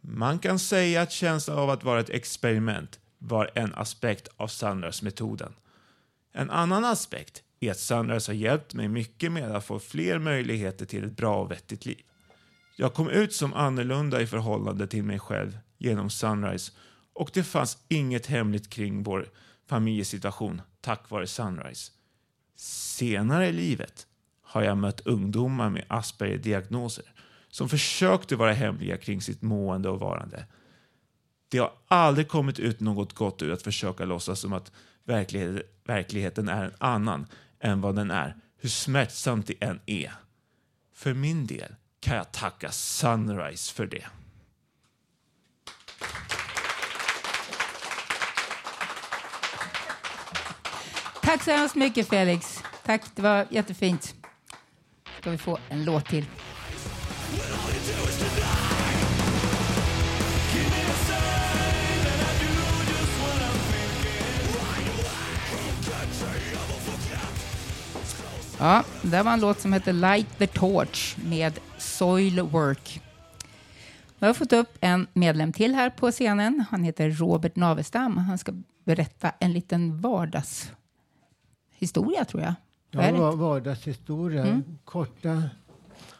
[0.00, 5.52] Man kan säga att känslan av att vara ett experiment var en aspekt av Sunrise-metoden.
[6.32, 10.86] En annan aspekt är att Sunrise har hjälpt mig mycket med att få fler möjligheter
[10.86, 12.02] till ett bra och vettigt liv.
[12.76, 16.72] Jag kom ut som annorlunda i förhållande till mig själv genom Sunrise
[17.12, 19.28] och det fanns inget hemligt kring vår
[19.66, 21.92] familjesituation tack vare Sunrise.
[22.60, 24.06] Senare i livet
[24.42, 27.04] har jag mött ungdomar med Asperger-diagnoser
[27.48, 30.46] som försökte vara hemliga kring sitt mående och varande.
[31.48, 34.72] Det har aldrig kommit ut något gott ur att försöka låtsas som att
[35.04, 37.26] verklighet, verkligheten är en annan
[37.60, 40.12] än vad den är, hur smärtsamt det än är.
[40.94, 44.06] För min del kan jag tacka Sunrise för det.
[51.30, 52.62] Tack så hemskt mycket Felix.
[52.84, 54.14] Tack, det var jättefint.
[55.20, 56.26] Ska vi få en låt till.
[68.58, 73.00] Ja, det var en låt som heter Light the Torch med Soil Work.
[74.18, 76.64] Vi har fått upp en medlem till här på scenen.
[76.70, 78.16] Han heter Robert Navestam.
[78.16, 78.52] Han ska
[78.84, 80.72] berätta en liten vardags
[81.80, 82.54] vardagshistoria, tror jag.
[82.90, 84.46] Ja, vardagshistoria.
[84.46, 84.78] Mm.
[84.84, 85.42] Korta,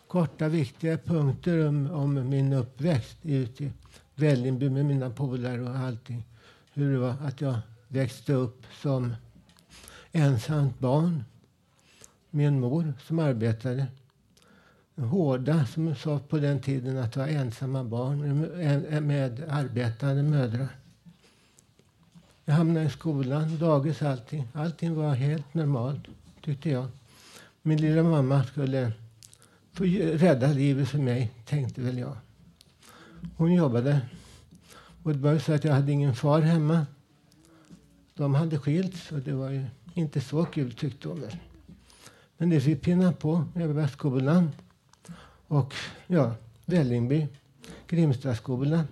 [0.07, 3.73] korta viktiga punkter om, om min uppväxt ute i
[4.15, 6.25] Vällingby med mina polare och allting.
[6.75, 7.59] Hur det var att jag
[7.89, 9.15] växte upp som
[10.13, 11.25] ensamt barn
[12.31, 13.87] med en mor som arbetade.
[14.97, 20.69] Hårda, som sa på den tiden, att vara ensamma barn med, med arbetande mödrar.
[22.51, 24.49] Jag hamnade i skolan, dagis, allting.
[24.53, 26.01] Allting var helt normalt,
[26.41, 26.87] tyckte jag.
[27.63, 28.93] Min lilla mamma skulle
[29.73, 32.17] få rädda livet för mig, tänkte väl jag.
[33.37, 34.01] Hon jobbade.
[35.03, 36.87] Och det var ju så att jag hade ingen far hemma.
[38.15, 41.37] De hade skilts och det var ju inte så kul tyckte hon väl.
[42.37, 44.51] Men det fick pinna på över skolan.
[45.47, 45.75] Och
[46.07, 46.35] ja,
[46.65, 47.29] Vällingby,
[47.89, 48.85] Grimstaskolan.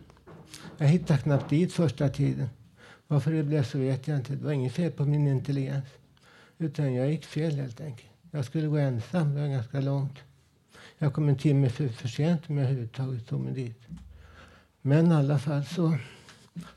[0.77, 2.49] Jag hittade knappt dit första tiden.
[3.09, 4.37] Varför det blev så vet jag inte.
[4.37, 5.85] Det var inget fel på min intelligens.
[6.59, 8.11] Utan jag gick fel helt enkelt.
[8.31, 10.19] Jag skulle gå ensam, det var ganska långt.
[10.99, 13.83] Jag kom en timme för, för sent om jag överhuvudtaget tog mig dit.
[14.83, 15.99] Men i alla fall så,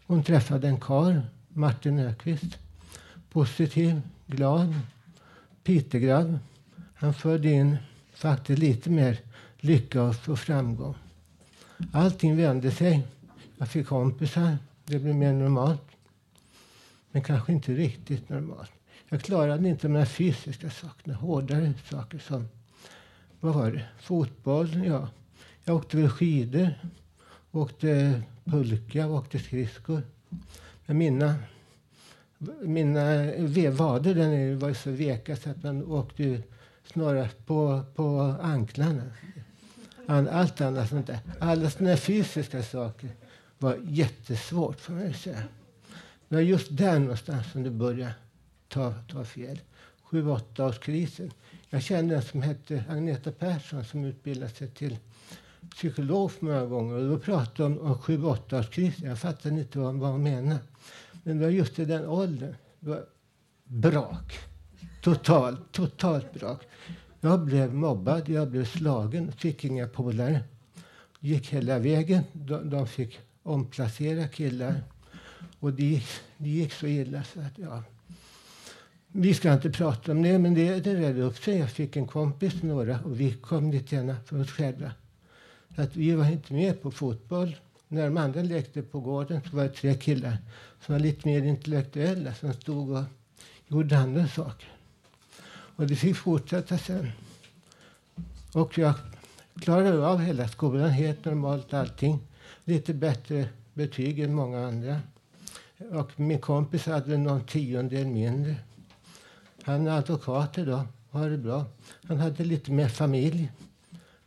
[0.08, 1.20] hon träffade en karl,
[1.50, 2.58] Martin Öqvist.
[3.32, 4.76] Positiv, glad,
[5.64, 6.40] pitegrabb.
[6.94, 7.78] Han förde in
[8.14, 9.20] faktiskt lite mer
[9.60, 10.96] lycka och framgång.
[11.92, 13.08] Allting vände sig.
[13.58, 14.58] Jag fick kompisar.
[14.86, 15.91] Det blev mer normalt.
[17.12, 18.72] Men kanske inte riktigt normalt.
[19.10, 22.48] Jag klarade inte de här fysiska sakerna, hårdare saker som
[23.40, 23.86] vad var det?
[24.00, 24.86] fotboll.
[24.86, 25.08] Ja.
[25.64, 26.74] Jag åkte väl skidor,
[27.52, 30.02] åkte pulka, åkte skridskor.
[30.86, 31.36] Men mina,
[32.62, 36.42] mina vader där nere var så veka så att man åkte
[36.86, 39.04] snarast på, på anklarna.
[40.08, 41.20] Allt annat sånt där.
[41.40, 43.10] Alla såna fysiska saker
[43.58, 45.44] var jättesvårt får man ju säga.
[46.32, 48.14] Det var just där någonstans som det började
[48.68, 49.60] ta, ta fel.
[50.04, 51.32] Sju, åtta årskrisen.
[51.70, 54.98] Jag kände en som hette Agneta Persson som utbildade sig till
[55.72, 56.96] psykolog för många gånger.
[56.96, 59.10] Och då pratade hon om sju, åtta årskrisen.
[59.10, 60.60] Jag fattade inte vad, vad hon menade.
[61.24, 62.56] Men det var just i den åldern.
[62.80, 63.06] Det var
[63.64, 64.40] brak.
[65.02, 66.62] Totalt, totalt brak.
[67.22, 70.44] Jag blev mobbad, jag blev slagen, fick inga polare.
[71.20, 72.24] Gick hela vägen.
[72.34, 74.82] De, de fick omplacera killar.
[75.60, 77.84] Och det gick, det gick så illa så att ja.
[79.08, 81.58] Vi ska inte prata om det, men det, det redde upp sig.
[81.58, 84.92] Jag fick en kompis, några, och vi kom lite grann för oss själva.
[85.76, 87.56] Så att vi var inte med på fotboll.
[87.88, 90.38] När de andra lekte på gården så var det tre killar
[90.86, 93.04] som var lite mer intellektuella som stod och
[93.68, 94.70] gjorde andra saker.
[95.76, 97.12] Och det fick fortsätta sen.
[98.54, 98.94] Och jag
[99.62, 102.20] klarade av hela skolan helt normalt allting.
[102.66, 105.02] Lite bättre betyg än många andra.
[105.90, 108.56] Och min kompis hade någon tiondel mindre.
[109.64, 111.66] Han är advokat idag och har det bra.
[112.08, 113.52] Han hade lite mer familj.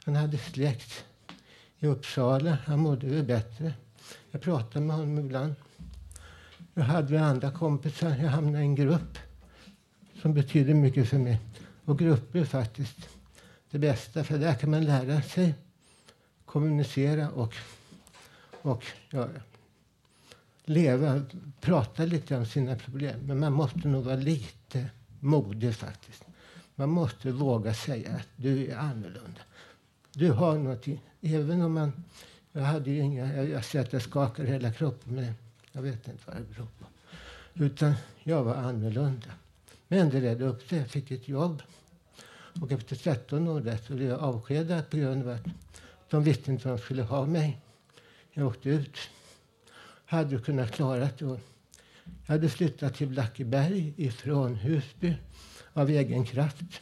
[0.05, 1.05] Han hade släkt
[1.78, 2.59] i Uppsala.
[2.66, 3.74] Han mådde väl bättre.
[4.31, 5.55] Jag pratar med honom ibland.
[6.74, 8.09] Jag hade andra kompisar.
[8.09, 9.18] Jag hamnade i en grupp
[10.22, 11.40] som betyder mycket för mig.
[11.85, 13.09] Och grupper är faktiskt
[13.70, 15.55] det bästa, för där kan man lära sig
[16.44, 17.55] kommunicera och,
[18.62, 19.28] och ja,
[20.64, 21.22] leva,
[21.60, 23.20] prata lite om sina problem.
[23.26, 26.24] Men man måste nog vara lite modig faktiskt.
[26.74, 29.40] Man måste våga säga att du är annorlunda.
[30.12, 32.04] Du har någonting, även om man...
[32.52, 33.34] Jag hade ju inga...
[33.36, 35.34] Jag, jag ser att jag skakar hela kroppen, men
[35.72, 36.86] jag vet inte vad det beror på.
[37.64, 39.30] Utan jag var annorlunda.
[39.88, 40.76] Men det redde upp det.
[40.76, 41.62] jag fick ett jobb.
[42.60, 45.44] Och efter 13 år där så blev jag avskedad på grund av att
[46.10, 47.60] de visste inte vad de skulle ha mig.
[48.32, 48.96] Jag åkte ut.
[50.14, 51.20] Hade kunnat klara det.
[51.20, 51.38] Jag
[52.26, 55.16] hade flyttat till Blackeberg ifrån Husby
[55.72, 56.80] av egen kraft.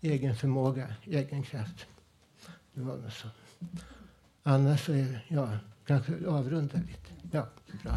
[0.00, 1.86] Egen förmåga, egen kraft.
[2.74, 3.28] Det var nog så.
[4.42, 5.48] Annars så är det, ja,
[5.86, 7.10] kanske avrunda lite.
[7.32, 7.46] Ja,
[7.82, 7.92] bra.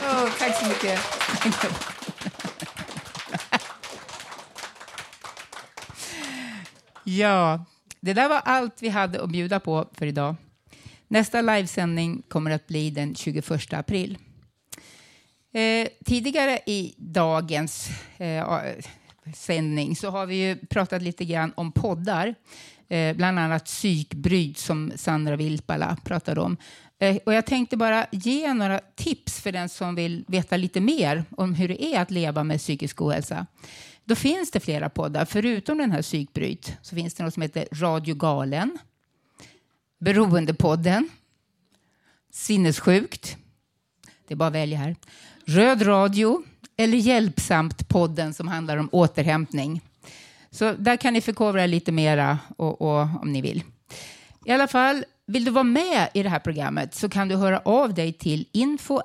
[0.00, 1.00] Oh, tack så mycket.
[7.04, 7.64] ja,
[8.00, 10.36] det där var allt vi hade att bjuda på för idag.
[11.08, 14.18] Nästa livesändning kommer att bli den 21 april.
[15.52, 18.60] Eh, tidigare i dagens eh,
[19.34, 22.34] sändning så har vi ju pratat lite grann om poddar.
[22.88, 26.56] Eh, bland annat psykbryt som Sandra Vilpala pratade om.
[26.98, 31.24] Eh, och jag tänkte bara ge några tips för den som vill veta lite mer
[31.30, 33.46] om hur det är att leva med psykisk ohälsa.
[34.04, 35.24] Då finns det flera poddar.
[35.24, 38.78] Förutom den här psykbryt så finns det något som heter Radio Galen,
[40.04, 41.08] Beroendepodden,
[42.32, 43.36] Sinnessjukt,
[44.28, 44.96] det är bara att välja här,
[45.44, 46.42] Röd radio
[46.76, 49.80] eller Hjälpsamt-podden som handlar om återhämtning.
[50.50, 53.62] Så där kan ni förkovra er lite mera och, och, om ni vill.
[54.44, 57.58] I alla fall, vill du vara med i det här programmet så kan du höra
[57.58, 59.00] av dig till info